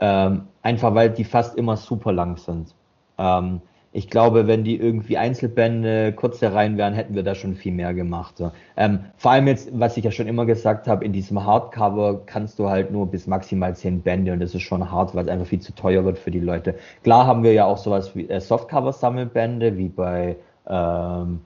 [0.00, 2.74] Ähm, einfach weil die fast immer super lang sind.
[3.18, 3.60] Ähm,
[3.92, 7.92] ich glaube, wenn die irgendwie Einzelbände, kurze Reihen wären, hätten wir da schon viel mehr
[7.92, 8.36] gemacht.
[8.36, 8.52] So.
[8.76, 12.60] Ähm, vor allem jetzt, was ich ja schon immer gesagt habe, in diesem Hardcover kannst
[12.60, 15.46] du halt nur bis maximal zehn Bände und das ist schon hart, weil es einfach
[15.46, 16.76] viel zu teuer wird für die Leute.
[17.02, 20.36] Klar haben wir ja auch sowas wie äh, Softcover-Sammelbände, wie bei
[20.68, 21.40] ähm,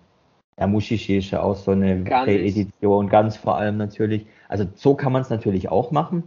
[0.59, 4.27] ja, ja auch so eine Edition, ganz vor allem natürlich.
[4.49, 6.25] Also so kann man es natürlich auch machen.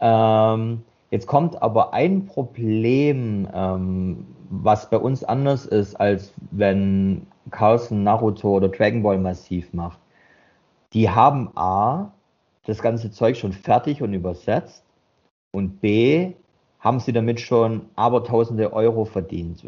[0.00, 8.02] Ähm, jetzt kommt aber ein Problem, ähm, was bei uns anders ist, als wenn Carlson
[8.02, 9.98] Naruto oder Dragon Ball massiv macht.
[10.92, 12.12] Die haben A,
[12.64, 14.84] das ganze Zeug schon fertig und übersetzt
[15.52, 16.34] und B,
[16.80, 19.64] haben sie damit schon aber tausende Euro verdient.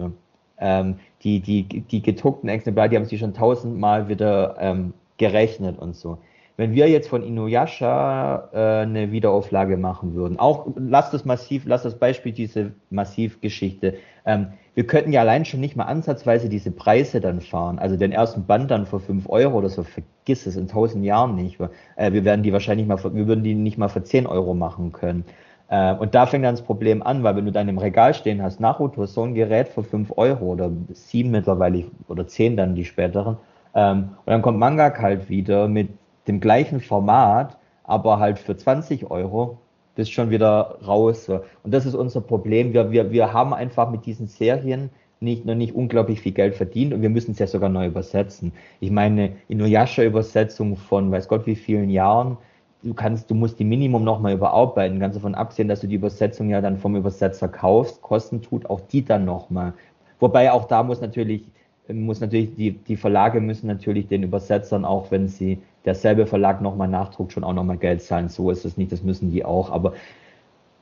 [0.60, 5.96] Ähm, die, die, die gedruckten Exemplare, die haben sie schon tausendmal wieder ähm, gerechnet und
[5.96, 6.18] so.
[6.56, 11.84] Wenn wir jetzt von Inuyasha äh, eine Wiederauflage machen würden, auch lass das massiv, lass
[11.84, 13.94] das Beispiel diese Massivgeschichte,
[14.26, 17.78] ähm, wir könnten ja allein schon nicht mal ansatzweise diese Preise dann fahren.
[17.78, 21.34] Also den ersten Band dann für 5 Euro oder so, vergiss es in tausend Jahren
[21.34, 21.58] nicht.
[21.96, 24.92] Äh, wir werden die wahrscheinlich mal, wir würden die nicht mal für 10 Euro machen
[24.92, 25.24] können.
[25.70, 28.42] Äh, und da fängt dann das Problem an, weil wenn du dann im Regal stehen
[28.42, 32.84] hast, Naruto, so ein Gerät für 5 Euro oder 7 mittlerweile oder 10 dann die
[32.84, 33.36] späteren,
[33.74, 35.88] ähm, und dann kommt Mangak halt wieder mit
[36.26, 39.58] dem gleichen Format, aber halt für 20 Euro,
[39.94, 41.28] bist schon wieder raus.
[41.28, 42.72] Und das ist unser Problem.
[42.72, 44.90] Wir, wir, wir haben einfach mit diesen Serien
[45.20, 48.52] nicht, noch nicht unglaublich viel Geld verdient und wir müssen es ja sogar neu übersetzen.
[48.80, 52.38] Ich meine, Inuyasha-Übersetzung von weiß Gott wie vielen Jahren,
[52.82, 55.00] du kannst, du musst die Minimum nochmal überarbeiten.
[55.00, 58.02] Ganz davon absehen, dass du die Übersetzung ja dann vom Übersetzer kaufst.
[58.02, 59.74] Kosten tut auch die dann nochmal.
[60.18, 61.42] Wobei auch da muss natürlich,
[61.88, 66.88] muss natürlich, die, die Verlage müssen natürlich den Übersetzern, auch wenn sie derselbe Verlag nochmal
[66.88, 68.28] nachdruckt, schon auch nochmal Geld zahlen.
[68.28, 69.70] So ist es nicht, das müssen die auch.
[69.70, 69.94] Aber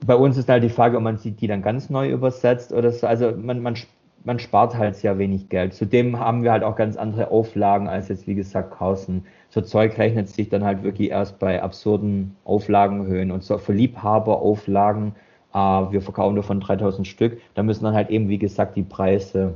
[0.04, 3.06] bei uns ist halt die Frage, ob man die dann ganz neu übersetzt oder so.
[3.06, 3.76] Also man, man
[4.24, 5.74] man spart halt sehr wenig Geld.
[5.74, 9.24] Zudem haben wir halt auch ganz andere Auflagen als jetzt, wie gesagt, Carlsen.
[9.50, 15.14] So Zeug rechnet sich dann halt wirklich erst bei absurden Auflagenhöhen und so für Liebhaberauflagen.
[15.54, 17.40] Äh, wir verkaufen nur von 3000 Stück.
[17.54, 19.54] Da müssen dann halt eben, wie gesagt, die Preise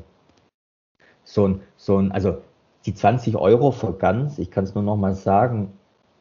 [1.25, 2.39] so ein, so ein, also
[2.87, 5.73] die 20 Euro für ganz, ich kann es nur noch mal sagen,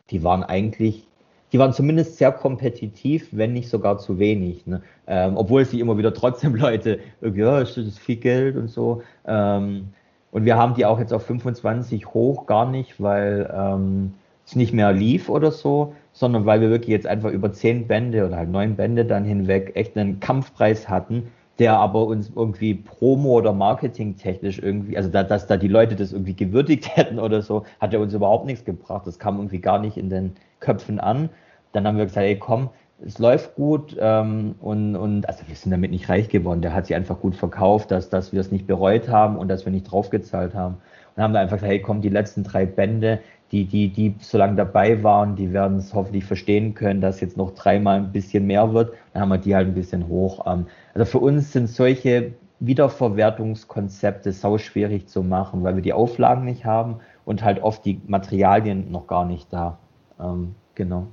[0.09, 1.07] die waren eigentlich
[1.51, 4.65] die waren zumindest sehr kompetitiv, wenn nicht sogar zu wenig.
[4.65, 4.81] Ne?
[5.07, 9.01] Ähm, obwohl sie immer wieder trotzdem Leute, ja, ist das viel Geld und so.
[9.25, 9.89] Ähm,
[10.31, 14.13] und wir haben die auch jetzt auf 25 hoch, gar nicht, weil ähm,
[14.45, 18.25] es nicht mehr lief oder so, sondern weil wir wirklich jetzt einfach über zehn Bände
[18.25, 21.27] oder halt neun Bände dann hinweg echt einen Kampfpreis hatten,
[21.59, 25.95] der aber uns irgendwie Promo oder Marketing technisch irgendwie, also da, dass da die Leute
[25.97, 29.05] das irgendwie gewürdigt hätten oder so, hat er uns überhaupt nichts gebracht.
[29.05, 31.29] Das kam irgendwie gar nicht in den Köpfen an.
[31.73, 32.69] Dann haben wir gesagt, ey komm,
[33.05, 36.61] es läuft gut ähm, und, und also wir sind damit nicht reich geworden.
[36.61, 39.65] Der hat sich einfach gut verkauft, dass, dass wir es nicht bereut haben und dass
[39.65, 40.75] wir nicht draufgezahlt haben.
[40.75, 40.81] Und
[41.15, 43.19] dann haben wir einfach gesagt, hey komm, die letzten drei Bände,
[43.51, 47.35] die, die, die so lange dabei waren, die werden es hoffentlich verstehen können, dass jetzt
[47.35, 48.93] noch dreimal ein bisschen mehr wird.
[49.13, 50.45] Dann haben wir die halt ein bisschen hoch.
[50.45, 56.45] Ähm, also für uns sind solche Wiederverwertungskonzepte sau schwierig zu machen, weil wir die Auflagen
[56.45, 59.79] nicht haben und halt oft die Materialien noch gar nicht da.
[60.21, 61.07] Ähm, genau.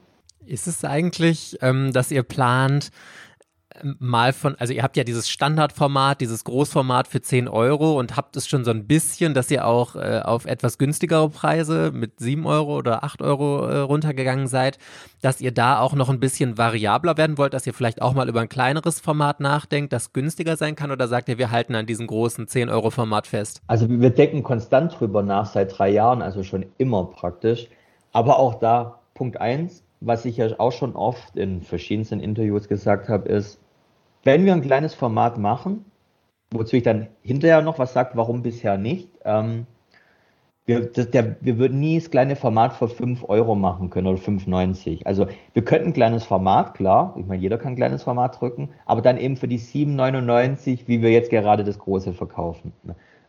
[0.47, 2.91] Ist es eigentlich, ähm, dass ihr plant,
[3.99, 8.37] mal von, also ihr habt ja dieses Standardformat, dieses Großformat für 10 Euro und habt
[8.37, 12.47] es schon so ein bisschen, dass ihr auch äh, auf etwas günstigere Preise mit 7
[12.47, 14.79] Euro oder 8 Euro äh, runtergegangen seid,
[15.21, 18.29] dass ihr da auch noch ein bisschen variabler werden wollt, dass ihr vielleicht auch mal
[18.29, 21.87] über ein kleineres Format nachdenkt, das günstiger sein kann oder sagt ihr, wir halten an
[21.87, 23.63] diesem großen 10 Euro Format fest?
[23.67, 27.69] Also wir denken konstant drüber nach, seit drei Jahren, also schon immer praktisch.
[28.13, 33.09] Aber auch da, Punkt 1, was ich ja auch schon oft in verschiedensten Interviews gesagt
[33.09, 33.61] habe, ist,
[34.23, 35.85] wenn wir ein kleines Format machen,
[36.53, 39.66] wozu ich dann hinterher noch was sage, warum bisher nicht, ähm,
[40.66, 44.21] wir, das, der, wir würden nie das kleine Format für 5 Euro machen können oder
[44.21, 45.05] 5,90.
[45.05, 48.69] Also wir könnten ein kleines Format, klar, ich meine, jeder kann ein kleines Format drücken,
[48.87, 52.73] aber dann eben für die 7,99, wie wir jetzt gerade das große verkaufen.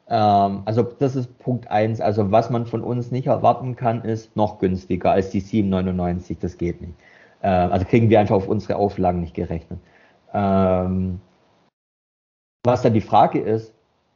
[0.09, 2.01] Ähm, also das ist Punkt eins.
[2.01, 6.37] Also was man von uns nicht erwarten kann, ist noch günstiger als die 7,99.
[6.39, 6.93] Das geht nicht.
[7.41, 9.79] Äh, also kriegen wir einfach auf unsere Auflagen nicht gerechnet.
[10.33, 11.21] Ähm,
[12.65, 13.73] was dann die Frage ist,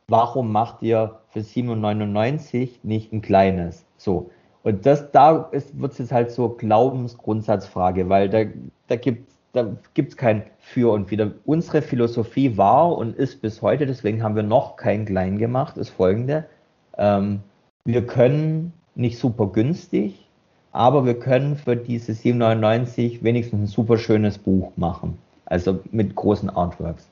[0.08, 3.86] warum macht ihr für 7,99 nicht ein kleines?
[3.98, 4.32] So.
[4.64, 8.46] Und das, da wird es jetzt halt so Glaubensgrundsatzfrage, weil da,
[8.88, 11.32] da gibt da gibt es kein Für und Wider.
[11.46, 15.90] Unsere Philosophie war und ist bis heute, deswegen haben wir noch kein Klein gemacht, ist
[15.90, 16.46] folgende.
[16.98, 17.40] Ähm,
[17.86, 20.28] wir können nicht super günstig,
[20.72, 25.18] aber wir können für diese 7,99 wenigstens ein super schönes Buch machen.
[25.46, 27.08] Also mit großen Artworks.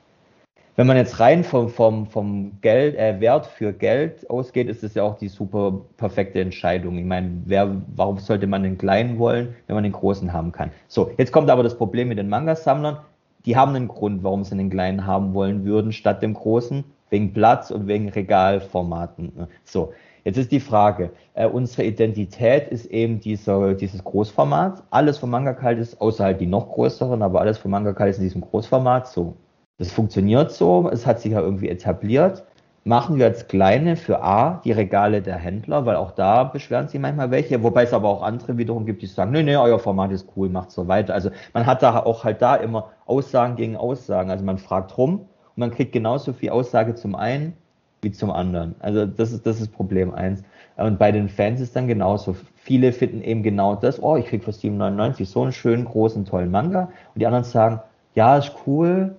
[0.74, 4.94] Wenn man jetzt rein vom, vom, vom Geld, äh, Wert für Geld ausgeht, ist es
[4.94, 6.96] ja auch die super perfekte Entscheidung.
[6.96, 10.70] Ich meine, wer, warum sollte man den kleinen wollen, wenn man den großen haben kann?
[10.88, 12.96] So, jetzt kommt aber das Problem mit den Manga-Sammlern.
[13.44, 17.34] Die haben einen Grund, warum sie den kleinen haben wollen würden, statt dem großen, wegen
[17.34, 19.48] Platz und wegen Regalformaten.
[19.64, 19.92] So,
[20.24, 24.84] jetzt ist die Frage, äh, unsere Identität ist eben dieser, dieses Großformat.
[24.88, 28.12] Alles von Manga Kalt ist, außer halt die noch größeren, aber alles von Manga Kalt
[28.12, 29.08] ist in diesem Großformat.
[29.08, 29.36] So,
[29.78, 32.44] das funktioniert so, es hat sich ja irgendwie etabliert.
[32.84, 37.00] Machen wir als kleine für A die Regale der Händler, weil auch da beschweren sich
[37.00, 40.10] manchmal welche, wobei es aber auch andere wiederum gibt, die sagen, nee, nee, euer Format
[40.10, 41.14] ist cool, macht so weiter.
[41.14, 44.30] Also man hat da auch halt da immer Aussagen gegen Aussagen.
[44.30, 47.54] Also man fragt rum und man kriegt genauso viel Aussage zum einen
[48.02, 48.74] wie zum anderen.
[48.80, 50.42] Also das ist das ist Problem eins.
[50.76, 52.34] Und bei den Fans ist dann genauso.
[52.56, 56.50] Viele finden eben genau das, oh, ich krieg für 7,99 so einen schönen, großen, tollen
[56.50, 56.90] Manga.
[57.14, 57.80] Und die anderen sagen,
[58.14, 59.14] ja, ist cool,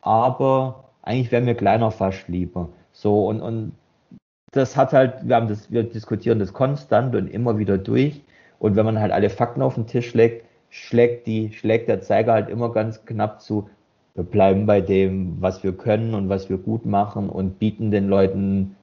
[0.00, 2.68] aber eigentlich wäre mir kleiner fast lieber.
[2.92, 3.72] So, und, und
[4.52, 8.22] das hat halt, wir haben das, wir diskutieren das konstant und immer wieder durch.
[8.58, 12.32] Und wenn man halt alle Fakten auf den Tisch legt, schlägt die, schlägt der Zeiger
[12.32, 13.68] halt immer ganz knapp zu,
[14.14, 18.08] wir bleiben bei dem, was wir können und was wir gut machen und bieten den
[18.08, 18.74] Leuten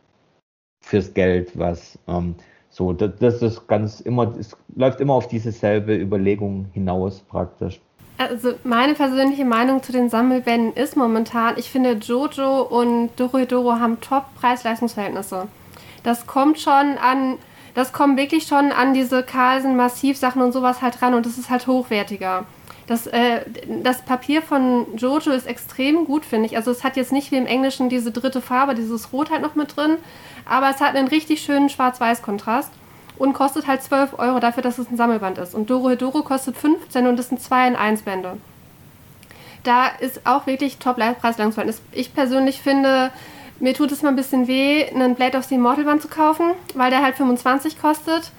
[0.81, 1.99] fürs Geld was.
[2.07, 2.35] Ähm,
[2.69, 7.81] so, das, das ist ganz immer, es läuft immer auf dieselbe Überlegung hinaus praktisch.
[8.17, 13.99] Also meine persönliche Meinung zu den Sammelbänden ist momentan, ich finde Jojo und Doro haben
[13.99, 15.47] top Preis-Leistungsverhältnisse.
[16.03, 17.37] Das kommt schon an,
[17.73, 21.49] das kommt wirklich schon an diese Carlsen Massivsachen und sowas halt ran und das ist
[21.49, 22.45] halt hochwertiger.
[22.87, 23.41] Das, äh,
[23.83, 26.55] das Papier von Jojo ist extrem gut, finde ich.
[26.55, 29.55] Also es hat jetzt nicht wie im Englischen diese dritte Farbe, dieses Rot halt noch
[29.55, 29.97] mit drin,
[30.45, 32.71] aber es hat einen richtig schönen Schwarz-Weiß-Kontrast
[33.17, 35.55] und kostet halt 12 Euro dafür, dass es ein Sammelband ist.
[35.55, 38.37] Und Doro Hedoro kostet 15 und das sind 2 in 1 Bände.
[39.63, 41.81] Da ist auch wirklich Top-Preis-Leistungsverhältnis.
[41.91, 43.11] Ich persönlich finde,
[43.59, 46.51] mir tut es mal ein bisschen weh, einen Blade of the Immortal Band zu kaufen,
[46.73, 48.31] weil der halt 25 kostet.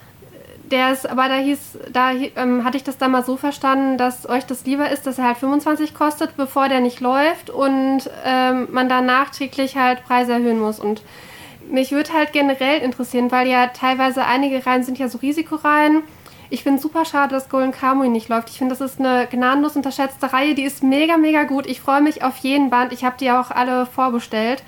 [0.71, 4.29] Der ist, aber da hieß, da ähm, hatte ich das dann mal so verstanden, dass
[4.29, 8.69] euch das lieber ist, dass er halt 25 kostet, bevor der nicht läuft und ähm,
[8.73, 10.81] man da nachträglich halt Preise erhöhen muss.
[10.81, 11.03] Und
[11.71, 16.03] mich würde halt generell interessieren, weil ja teilweise einige Reihen sind ja so Risikoreihen.
[16.49, 18.51] Ich finde super schade, dass Golden Kamuy nicht läuft.
[18.51, 20.55] Ich finde, das ist eine gnadenlos unterschätzte Reihe.
[20.55, 21.67] Die ist mega, mega gut.
[21.67, 22.93] Ich freue mich auf jeden Band.
[22.93, 24.63] Ich habe die auch alle vorbestellt.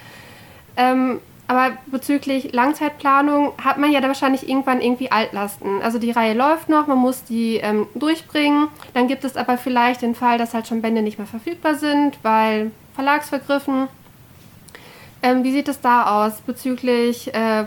[0.76, 5.80] Ähm, aber bezüglich Langzeitplanung hat man ja da wahrscheinlich irgendwann irgendwie Altlasten.
[5.82, 8.68] Also die Reihe läuft noch, man muss die ähm, durchbringen.
[8.92, 12.18] Dann gibt es aber vielleicht den Fall, dass halt schon Bände nicht mehr verfügbar sind,
[12.22, 13.88] weil Verlagsvergriffen.
[15.22, 17.64] Ähm, wie sieht es da aus bezüglich äh,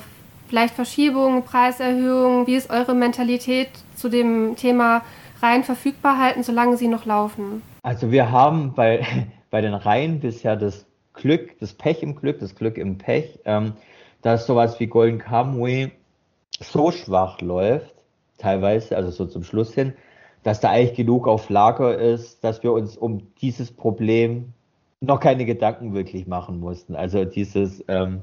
[0.48, 2.48] vielleicht Verschiebungen, Preiserhöhungen?
[2.48, 5.04] Wie ist eure Mentalität zu dem Thema
[5.42, 7.62] Reihen verfügbar halten, solange sie noch laufen?
[7.84, 9.06] Also wir haben bei,
[9.50, 13.74] bei den Reihen bisher das Glück, das Pech im Glück, das Glück im Pech, ähm,
[14.22, 15.92] dass sowas wie Golden Kamui
[16.60, 17.94] so schwach läuft,
[18.38, 19.94] teilweise, also so zum Schluss hin,
[20.44, 24.54] dass da eigentlich genug auf Lager ist, dass wir uns um dieses Problem
[25.02, 26.96] noch keine Gedanken wirklich machen mussten.
[26.96, 28.22] Also dieses, ähm,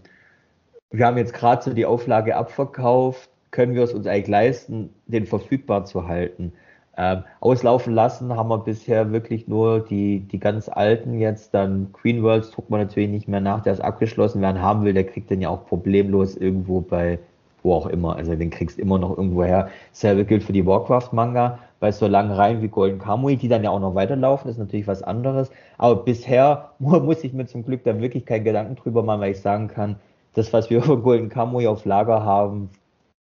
[0.91, 5.27] wir haben jetzt gerade so die Auflage abverkauft, können wir es uns eigentlich leisten, den
[5.27, 6.53] verfügbar zu halten.
[6.97, 11.55] Ähm, auslaufen lassen haben wir bisher wirklich nur die, die ganz alten jetzt.
[11.55, 14.41] Dann Queen Worlds druckt man natürlich nicht mehr nach, der ist abgeschlossen.
[14.41, 17.19] Wer einen haben will, der kriegt den ja auch problemlos irgendwo bei
[17.63, 18.17] wo auch immer.
[18.17, 19.69] Also den kriegst immer noch irgendwo her.
[19.93, 21.59] Selbe gilt für die Warcraft-Manga.
[21.81, 24.87] Bei so langen Reihen wie Golden Kamui, die dann ja auch noch weiterlaufen, ist natürlich
[24.87, 25.51] was anderes.
[25.77, 29.41] Aber bisher muss ich mir zum Glück da wirklich keinen Gedanken drüber machen, weil ich
[29.41, 29.97] sagen kann,
[30.35, 32.71] das, was wir von Golden Kamui auf Lager haben,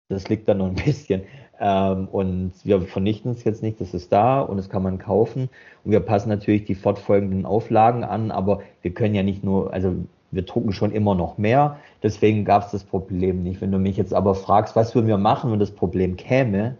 [0.08, 1.22] das liegt da noch ein bisschen.
[1.58, 5.48] Ähm, und wir vernichten es jetzt nicht, das ist da und das kann man kaufen.
[5.84, 9.94] Und wir passen natürlich die fortfolgenden Auflagen an, aber wir können ja nicht nur, also
[10.30, 11.78] wir drucken schon immer noch mehr.
[12.02, 13.60] Deswegen gab es das Problem nicht.
[13.60, 16.76] Wenn du mich jetzt aber fragst, was würden wir machen, wenn das Problem käme,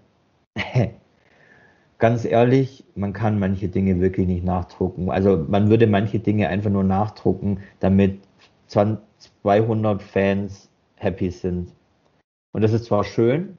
[1.98, 5.10] ganz ehrlich, man kann manche Dinge wirklich nicht nachdrucken.
[5.10, 8.20] Also man würde manche Dinge einfach nur nachdrucken, damit
[9.42, 11.72] 200 Fans happy sind.
[12.52, 13.56] Und das ist zwar schön,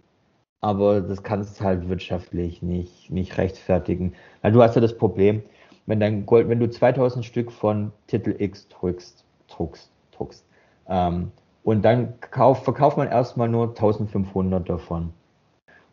[0.62, 4.14] aber das kannst du halt wirtschaftlich nicht, nicht rechtfertigen.
[4.42, 5.44] Weil du hast ja das Problem,
[5.86, 10.46] wenn, dein Gold, wenn du 2000 Stück von Titel X drückst, druckst, druckst
[10.88, 11.32] ähm,
[11.64, 15.14] und dann kauf, verkauft man erstmal nur 1500 davon.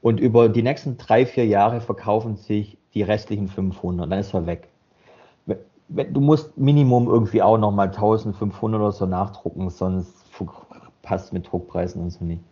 [0.05, 4.45] Und über die nächsten drei, vier Jahre verkaufen sich die restlichen 500, dann ist er
[4.45, 4.69] weg.
[5.87, 10.15] Du musst Minimum irgendwie auch nochmal 1500 oder so nachdrucken, sonst
[11.01, 12.43] passt mit Druckpreisen und so nicht.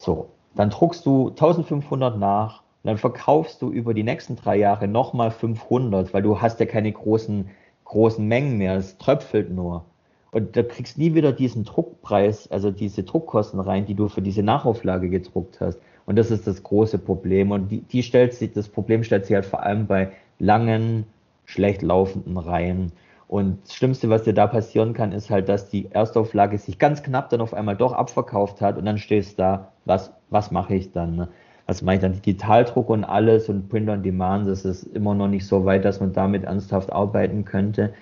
[0.00, 5.30] So, dann druckst du 1500 nach dann verkaufst du über die nächsten drei Jahre nochmal
[5.30, 7.50] 500, weil du hast ja keine großen,
[7.84, 9.84] großen Mengen mehr, es tröpfelt nur.
[10.32, 14.42] Und da kriegst nie wieder diesen Druckpreis, also diese Druckkosten rein, die du für diese
[14.42, 15.78] Nachauflage gedruckt hast.
[16.06, 17.50] Und das ist das große Problem.
[17.50, 21.06] Und die, die stellt sich, das Problem stellt sich halt vor allem bei langen,
[21.46, 22.92] schlecht laufenden Reihen.
[23.28, 27.02] Und das Schlimmste, was dir da passieren kann, ist halt, dass die Erstauflage sich ganz
[27.02, 30.92] knapp dann auf einmal doch abverkauft hat und dann stehst da, was, was mache ich
[30.92, 31.16] dann?
[31.16, 31.28] Ne?
[31.66, 32.12] Was mache ich dann?
[32.12, 36.00] Digitaldruck und alles und Print on Demand, das ist immer noch nicht so weit, dass
[36.00, 37.94] man damit ernsthaft arbeiten könnte.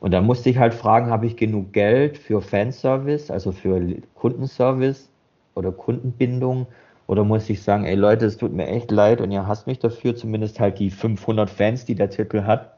[0.00, 3.80] Und da musste ich halt fragen, habe ich genug Geld für Fanservice, also für
[4.14, 5.08] Kundenservice
[5.54, 6.66] oder Kundenbindung?
[7.06, 9.78] Oder muss ich sagen, ey Leute, es tut mir echt leid und ihr hasst mich
[9.78, 12.76] dafür, zumindest halt die 500 Fans, die der Titel hat.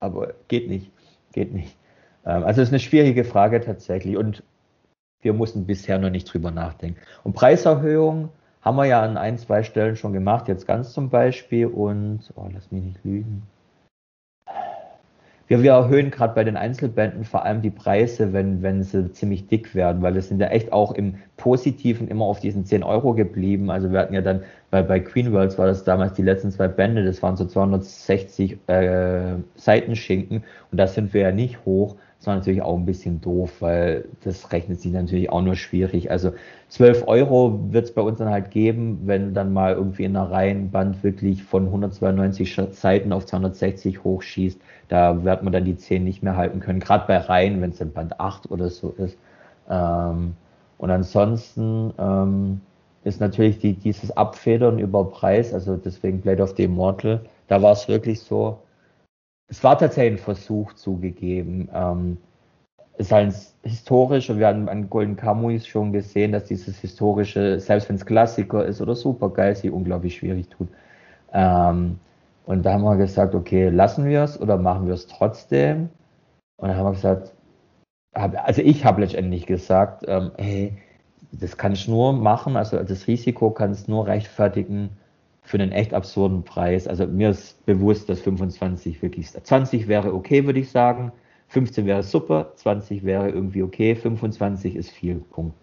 [0.00, 0.90] Aber geht nicht
[1.34, 1.76] geht nicht.
[2.24, 4.42] Ähm, also es ist eine schwierige Frage tatsächlich und
[5.20, 7.00] wir mussten bisher noch nicht drüber nachdenken.
[7.24, 8.30] Und Preiserhöhung
[8.62, 12.48] haben wir ja an ein, zwei Stellen schon gemacht, jetzt ganz zum Beispiel und, oh,
[12.52, 13.42] lass mich nicht lügen.
[15.46, 19.46] Wir, wir erhöhen gerade bei den Einzelbänden vor allem die Preise, wenn, wenn sie ziemlich
[19.46, 23.12] dick werden, weil wir sind ja echt auch im Positiven immer auf diesen 10 Euro
[23.12, 23.70] geblieben.
[23.70, 26.68] Also wir hatten ja dann, bei, bei Queen Worlds war das damals die letzten zwei
[26.68, 31.96] Bände, das waren so 260 äh, Seitenschinken und da sind wir ja nicht hoch.
[32.24, 36.10] Das war natürlich auch ein bisschen doof, weil das rechnet sich natürlich auch nur schwierig.
[36.10, 36.32] Also
[36.70, 40.30] 12 Euro wird es bei uns dann halt geben, wenn dann mal irgendwie in einer
[40.30, 44.58] Reihenband wirklich von 192 Seiten auf 260 hochschießt.
[44.88, 47.76] Da wird man dann die 10 nicht mehr halten können, gerade bei Reihen, wenn es
[47.76, 49.18] dann Band 8 oder so ist.
[49.68, 50.32] Ähm,
[50.78, 52.62] und ansonsten ähm,
[53.02, 57.72] ist natürlich die, dieses Abfedern über Preis, also deswegen Blade of the Immortal, da war
[57.72, 58.60] es wirklich so,
[59.48, 61.68] es war tatsächlich ein Versuch zugegeben.
[61.72, 62.16] Ähm,
[62.96, 67.58] es ist halt historisch und wir haben an Golden Kamuis schon gesehen, dass dieses historische,
[67.58, 70.68] selbst wenn es Klassiker ist oder super geil, sich unglaublich schwierig tut.
[71.32, 71.98] Ähm,
[72.46, 75.88] und da haben wir gesagt, okay, lassen wir es oder machen wir es trotzdem?
[76.56, 77.32] Und dann haben wir gesagt,
[78.14, 80.76] hab, also ich habe letztendlich gesagt, ähm, hey,
[81.32, 84.90] das kann ich nur machen, also das Risiko kann es nur rechtfertigen,
[85.44, 86.88] für einen echt absurden Preis.
[86.88, 91.12] Also mir ist bewusst, dass 25 wirklich, 20 wäre okay, würde ich sagen.
[91.48, 95.54] 15 wäre super, 20 wäre irgendwie okay, 25 ist viel, Punkt.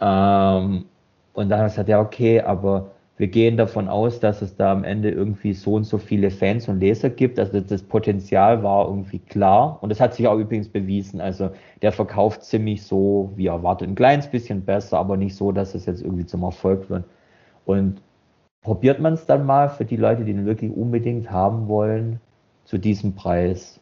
[0.00, 0.86] Ähm,
[1.34, 4.72] und dann hat er gesagt, ja, okay, aber wir gehen davon aus, dass es da
[4.72, 7.38] am Ende irgendwie so und so viele Fans und Leser gibt.
[7.38, 11.20] Also das Potenzial war irgendwie klar und das hat sich auch übrigens bewiesen.
[11.20, 11.50] Also
[11.82, 15.84] der verkauft ziemlich so, wie erwartet, ein kleines bisschen besser, aber nicht so, dass es
[15.84, 17.04] jetzt irgendwie zum Erfolg wird.
[17.66, 18.00] Und
[18.62, 22.20] probiert man es dann mal für die Leute, die ihn wirklich unbedingt haben wollen,
[22.64, 23.80] zu diesem Preis.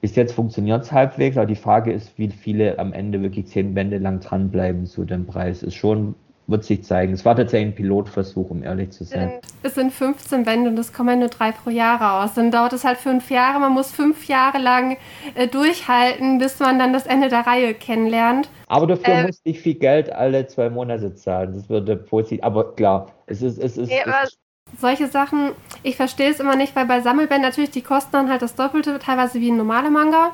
[0.00, 3.74] Bis jetzt funktioniert es halbwegs, aber die Frage ist, wie viele am Ende wirklich zehn
[3.74, 5.62] Bände lang dranbleiben zu dem Preis.
[5.62, 6.14] Ist schon,
[6.48, 7.12] wird sich zeigen.
[7.12, 9.40] Es war tatsächlich ein Pilotversuch, um ehrlich zu sein.
[9.62, 12.32] Es sind 15 Bände und es kommen ja nur drei pro Jahr raus.
[12.34, 13.60] Dann dauert es halt fünf Jahre.
[13.60, 14.96] Man muss fünf Jahre lang
[15.34, 18.48] äh, durchhalten, bis man dann das Ende der Reihe kennenlernt.
[18.66, 21.52] Aber dafür äh, musste ich viel Geld alle zwei Monate zahlen.
[21.52, 22.42] Das würde positiv.
[22.42, 23.58] Aber klar, es ist.
[23.58, 24.38] Es ist, ja, es
[24.78, 28.42] solche Sachen, ich verstehe es immer nicht, weil bei Sammelbänden natürlich die kosten dann halt
[28.42, 30.32] das Doppelte, teilweise wie ein normaler Manga,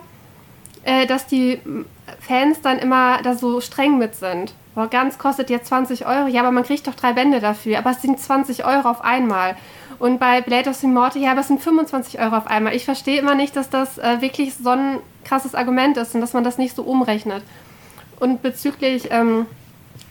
[0.83, 1.61] äh, dass die
[2.19, 4.55] Fans dann immer da so streng mit sind.
[4.75, 7.91] Boah, ganz kostet jetzt 20 Euro, ja, aber man kriegt doch drei Bände dafür, aber
[7.91, 9.57] es sind 20 Euro auf einmal.
[10.01, 12.75] Und bei Blade of Immortal, ja, aber es sind 25 Euro auf einmal.
[12.75, 16.33] Ich verstehe immer nicht, dass das äh, wirklich so ein krasses Argument ist und dass
[16.33, 17.43] man das nicht so umrechnet.
[18.19, 19.47] Und bezüglich ähm,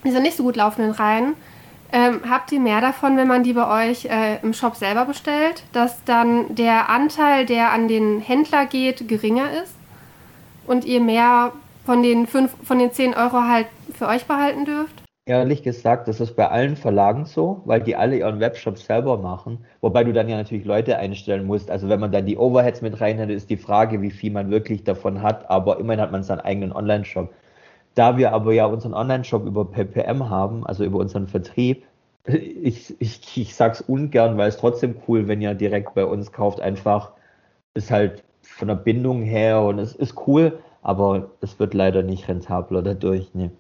[0.04, 1.34] dieser nicht so gut laufenden Reihen,
[1.92, 5.64] ähm, habt ihr mehr davon, wenn man die bei euch äh, im Shop selber bestellt,
[5.74, 9.76] dass dann der Anteil, der an den Händler geht, geringer ist
[10.66, 11.52] und ihr mehr
[11.86, 15.04] von den, fünf, von den 10 Euro halt für euch behalten dürft?
[15.26, 19.66] Ehrlich gesagt, das ist bei allen Verlagen so, weil die alle ihren Webshop selber machen.
[19.80, 21.72] Wobei du dann ja natürlich Leute einstellen musst.
[21.72, 24.52] Also wenn man dann die Overheads mit rein hat, ist die Frage, wie viel man
[24.52, 25.50] wirklich davon hat.
[25.50, 27.34] Aber immerhin hat man seinen eigenen Online-Shop.
[27.96, 31.86] Da wir aber ja unseren Online-Shop über PPM haben, also über unseren Vertrieb,
[32.26, 36.60] ich, ich, ich sag's ungern, weil es trotzdem cool, wenn ihr direkt bei uns kauft.
[36.60, 37.12] Einfach
[37.76, 42.28] ist halt von der Bindung her und es ist cool, aber es wird leider nicht
[42.28, 43.34] rentabler dadurch.
[43.34, 43.52] Ne.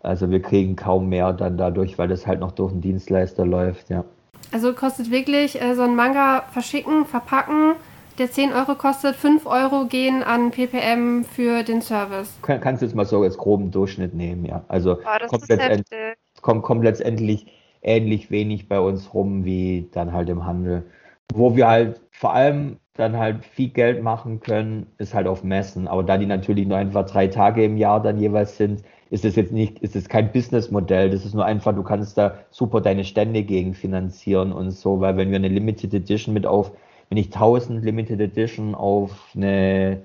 [0.00, 3.90] Also wir kriegen kaum mehr dann dadurch, weil das halt noch durch einen Dienstleister läuft,
[3.90, 4.04] ja.
[4.52, 7.74] Also kostet wirklich äh, so ein Manga verschicken, verpacken,
[8.18, 12.30] der 10 Euro kostet, 5 Euro gehen an PPM für den Service.
[12.42, 14.64] Kann, kannst du jetzt mal so als groben Durchschnitt nehmen, ja.
[14.68, 17.46] Also oh, kommt, letztendlich, kommt, kommt letztendlich
[17.80, 20.84] ähnlich wenig bei uns rum wie dann halt im Handel.
[21.32, 25.88] Wo wir halt vor allem dann halt viel Geld machen können, ist halt auf Messen.
[25.88, 29.36] Aber da die natürlich nur einfach drei Tage im Jahr dann jeweils sind, ist es
[29.36, 31.10] jetzt nicht, ist es kein Businessmodell.
[31.10, 35.16] Das ist nur einfach, du kannst da super deine Stände gegen finanzieren und so, weil
[35.16, 36.72] wenn wir eine Limited Edition mit auf,
[37.08, 40.02] wenn ich 1000 Limited Edition auf eine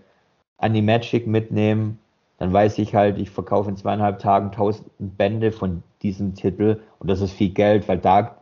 [0.58, 1.96] Animagic mitnehme,
[2.38, 7.10] dann weiß ich halt, ich verkaufe in zweieinhalb Tagen 1000 Bände von diesem Titel und
[7.10, 8.38] das ist viel Geld, weil da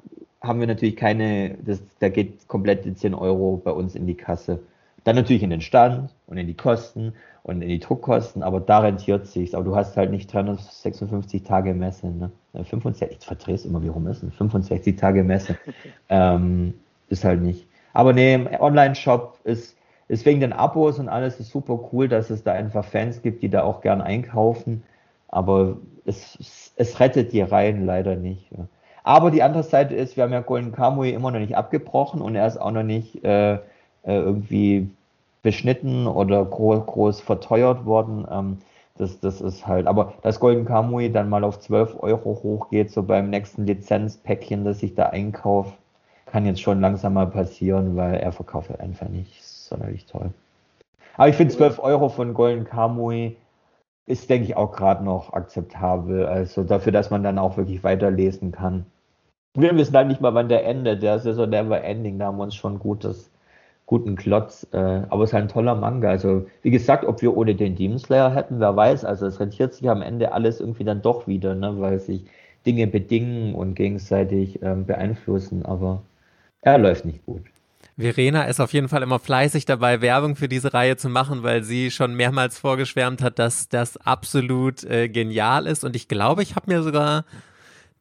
[0.46, 4.16] haben wir natürlich keine, das, da geht komplett die 10 Euro bei uns in die
[4.16, 4.60] Kasse.
[5.04, 8.80] Dann natürlich in den Stand und in die Kosten und in die Druckkosten, aber da
[8.80, 9.54] rentiert sich's.
[9.54, 12.32] Aber du hast halt nicht 356 Tage Messe, ne?
[12.54, 14.32] 65, ich verdreh's immer, wie rum ist denn?
[14.32, 15.58] 65 Tage Messe.
[16.10, 16.74] ähm,
[17.08, 17.68] ist halt nicht.
[17.94, 19.78] Aber nee, Online-Shop ist,
[20.08, 23.44] ist wegen den Abos und alles ist super cool, dass es da einfach Fans gibt,
[23.44, 24.84] die da auch gern einkaufen.
[25.28, 28.52] Aber es, es rettet die Reihen leider nicht.
[28.52, 28.68] Ja.
[29.06, 32.36] Aber die andere Seite ist, wir haben ja Golden Kamui immer noch nicht abgebrochen und
[32.36, 33.60] er ist auch noch nicht äh, äh
[34.04, 34.90] irgendwie
[35.44, 38.26] beschnitten oder groß, groß verteuert worden.
[38.32, 38.58] Ähm,
[38.98, 43.04] das, das ist halt, aber dass Golden Kamui dann mal auf 12 Euro hochgeht, so
[43.04, 45.74] beim nächsten Lizenzpäckchen, das ich da einkaufe,
[46.26, 50.32] kann jetzt schon langsam mal passieren, weil er verkauft halt einfach nicht sonderlich toll.
[51.16, 53.38] Aber ich finde 12 Euro von Golden Kamui
[54.08, 56.26] ist, denke ich, auch gerade noch akzeptabel.
[56.26, 58.88] Also dafür, dass man dann auch wirklich weiterlesen kann.
[59.56, 61.02] Wir wissen halt nicht mal, wann der endet.
[61.02, 62.20] Der so never ending.
[62.20, 63.32] Da haben wir uns schon gutes
[63.86, 64.68] guten Klotz.
[64.72, 66.10] Äh, aber es ist halt ein toller Manga.
[66.10, 69.06] Also, wie gesagt, ob wir ohne den Demon Slayer hätten, wer weiß.
[69.06, 71.80] Also, es rentiert sich am Ende alles irgendwie dann doch wieder, ne?
[71.80, 72.26] weil sich
[72.66, 75.66] Dinge bedingen und gegenseitig ähm, beeinflussen.
[75.66, 76.02] Aber
[76.62, 77.42] er läuft nicht gut.
[77.98, 81.64] Verena ist auf jeden Fall immer fleißig dabei, Werbung für diese Reihe zu machen, weil
[81.64, 85.86] sie schon mehrmals vorgeschwärmt hat, dass das absolut äh, genial ist.
[85.86, 87.24] Und ich glaube, ich habe mir sogar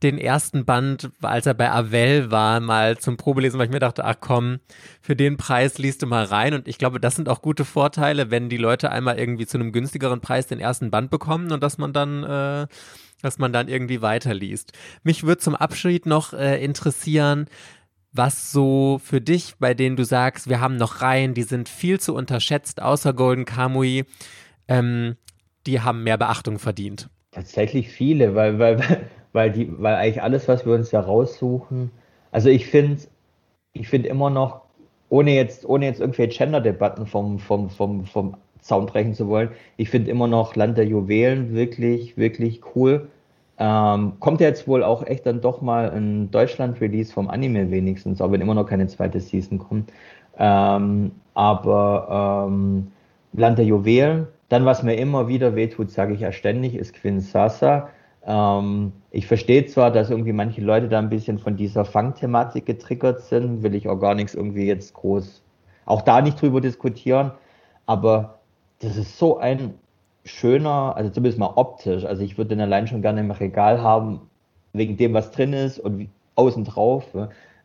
[0.05, 4.05] den ersten Band, als er bei Avel war, mal zum Probelesen, weil ich mir dachte,
[4.05, 4.61] ach komm,
[5.01, 6.55] für den Preis liest du mal rein.
[6.55, 9.73] Und ich glaube, das sind auch gute Vorteile, wenn die Leute einmal irgendwie zu einem
[9.73, 12.67] günstigeren Preis den ersten Band bekommen und dass man dann, äh,
[13.23, 14.73] dass man dann irgendwie weiterliest.
[15.03, 17.47] Mich würde zum Abschied noch äh, interessieren,
[18.13, 21.99] was so für dich, bei denen du sagst, wir haben noch Reihen, die sind viel
[21.99, 24.05] zu unterschätzt, außer Golden Kamui,
[24.69, 25.17] ähm,
[25.67, 27.09] die haben mehr Beachtung verdient.
[27.33, 31.91] Tatsächlich viele, weil, weil, weil die, weil eigentlich alles, was wir uns ja raussuchen,
[32.33, 33.03] also ich finde,
[33.75, 34.63] ich finde immer noch,
[35.11, 39.91] ohne jetzt, ohne jetzt irgendwelche Gender-Debatten vom, vom, vom, vom Zaun brechen zu wollen, ich
[39.91, 43.09] finde immer noch Land der Juwelen wirklich, wirklich cool.
[43.59, 48.33] Ähm, kommt jetzt wohl auch echt dann doch mal ein Deutschland-Release vom Anime wenigstens, auch
[48.33, 49.93] wenn immer noch keine zweite Season kommt.
[50.39, 52.89] Ähm, aber ähm,
[53.33, 57.21] Land der Juwelen, dann was mir immer wieder wehtut, sage ich ja ständig, ist Quinn
[57.21, 57.91] Sasa.
[58.27, 63.21] Ähm, ich verstehe zwar, dass irgendwie manche Leute da ein bisschen von dieser Fangthematik getriggert
[63.21, 65.43] sind, will ich auch gar nichts irgendwie jetzt groß,
[65.87, 67.33] auch da nicht drüber diskutieren,
[67.87, 68.39] aber
[68.81, 69.75] das ist so ein
[70.25, 74.21] schöner, also zumindest mal optisch, also ich würde den allein schon gerne im Regal haben,
[74.73, 77.07] wegen dem, was drin ist und wie, außen drauf.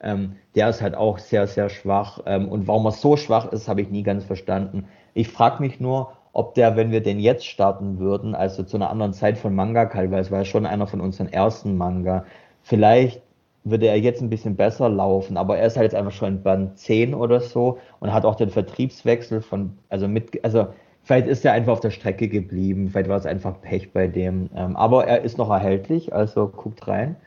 [0.01, 2.22] Ähm, der ist halt auch sehr, sehr schwach.
[2.26, 4.86] Ähm, und warum er so schwach ist, habe ich nie ganz verstanden.
[5.14, 8.89] Ich frage mich nur, ob der, wenn wir den jetzt starten würden, also zu einer
[8.89, 12.23] anderen Zeit von Manga, weil es war ja schon einer von unseren ersten Manga,
[12.61, 13.21] vielleicht
[13.65, 16.43] würde er jetzt ein bisschen besser laufen, aber er ist halt jetzt einfach schon in
[16.43, 20.67] Band 10 oder so und hat auch den Vertriebswechsel von, also mit, also
[21.03, 24.49] vielleicht ist er einfach auf der Strecke geblieben, vielleicht war es einfach Pech bei dem,
[24.55, 27.17] ähm, aber er ist noch erhältlich, also guckt rein.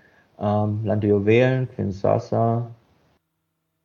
[0.40, 2.70] Ähm, Lande Juwelen, Quinsasa,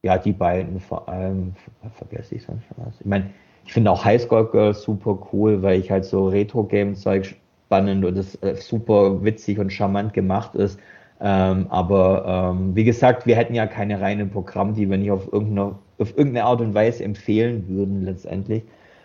[0.04, 1.54] ja, die beiden vor allem,
[1.96, 3.02] vergesse ich sonst schon was.
[3.02, 3.30] Ich meine,
[3.68, 8.36] ich finde auch Highscore Girls super cool, weil ich halt so Retro-Game-Zeug spannend und es
[8.42, 10.80] äh, super witzig und charmant gemacht ist.
[11.20, 15.32] Ähm, aber ähm, wie gesagt, wir hätten ja keine reinen Programm, die wir nicht auf
[15.34, 18.64] irgendeine, auf irgendeine Art und Weise empfehlen würden letztendlich.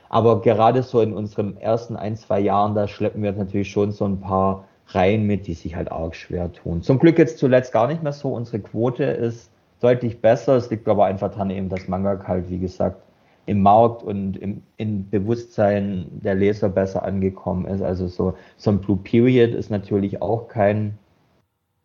[0.09, 4.05] Aber gerade so in unseren ersten ein, zwei Jahren, da schleppen wir natürlich schon so
[4.05, 6.83] ein paar Reihen mit, die sich halt arg schwer tun.
[6.83, 8.33] Zum Glück jetzt zuletzt gar nicht mehr so.
[8.33, 9.51] Unsere Quote ist
[9.81, 10.55] deutlich besser.
[10.55, 13.03] Es liegt aber einfach daran eben, dass Manga halt, wie gesagt,
[13.47, 17.83] im Markt und im, im Bewusstsein der Leser besser angekommen ist.
[17.83, 20.99] Also so, so ein Blue Period ist natürlich auch kein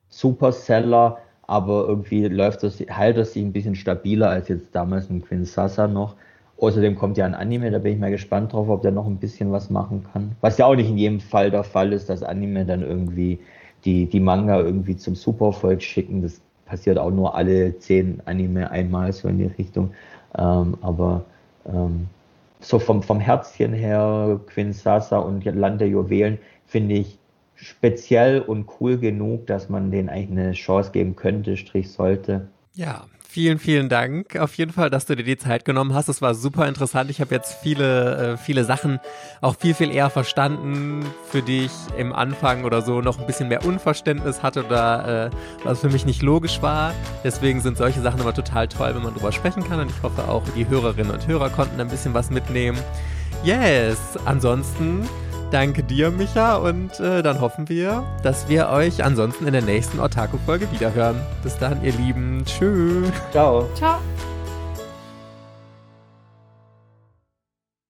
[0.10, 5.24] Superseller, aber irgendwie läuft das, hält das sich ein bisschen stabiler als jetzt damals ein
[5.24, 6.16] Quinn Sasa noch.
[6.60, 9.18] Außerdem kommt ja ein Anime, da bin ich mal gespannt drauf, ob der noch ein
[9.18, 10.36] bisschen was machen kann.
[10.42, 13.40] Was ja auch nicht in jedem Fall der Fall ist, dass Anime dann irgendwie
[13.86, 16.24] die, die Manga irgendwie zum Supervolk schicken.
[16.24, 19.92] Das passiert auch nur alle zehn Anime einmal so in die Richtung.
[20.38, 21.26] Ähm, aber
[21.68, 22.08] ähm,
[22.60, 27.20] so vom, vom Herzchen her, Quinn Sasa und Land der Juwelen, finde ich
[27.56, 32.48] speziell und cool genug, dass man denen eigentlich eine Chance geben könnte, Strich sollte.
[32.74, 33.06] Ja,
[33.38, 36.10] Vielen, vielen Dank auf jeden Fall, dass du dir die Zeit genommen hast.
[36.10, 37.12] Es war super interessant.
[37.12, 39.00] Ich habe jetzt viele, äh, viele Sachen
[39.42, 43.48] auch viel, viel eher verstanden, für die ich im Anfang oder so noch ein bisschen
[43.48, 45.30] mehr Unverständnis hatte oder äh,
[45.64, 46.96] was für mich nicht logisch war.
[47.24, 49.82] Deswegen sind solche Sachen immer total toll, wenn man drüber sprechen kann.
[49.82, 52.80] Und ich hoffe auch, die Hörerinnen und Hörer konnten ein bisschen was mitnehmen.
[53.44, 55.08] Yes, ansonsten
[55.52, 60.00] Danke dir, Micha, und äh, dann hoffen wir, dass wir euch ansonsten in der nächsten
[60.00, 61.16] Otaku-Folge wiederhören.
[61.42, 62.44] Bis dann, ihr Lieben.
[62.46, 63.12] Tschüss.
[63.32, 63.70] Ciao.
[63.76, 64.00] Ciao.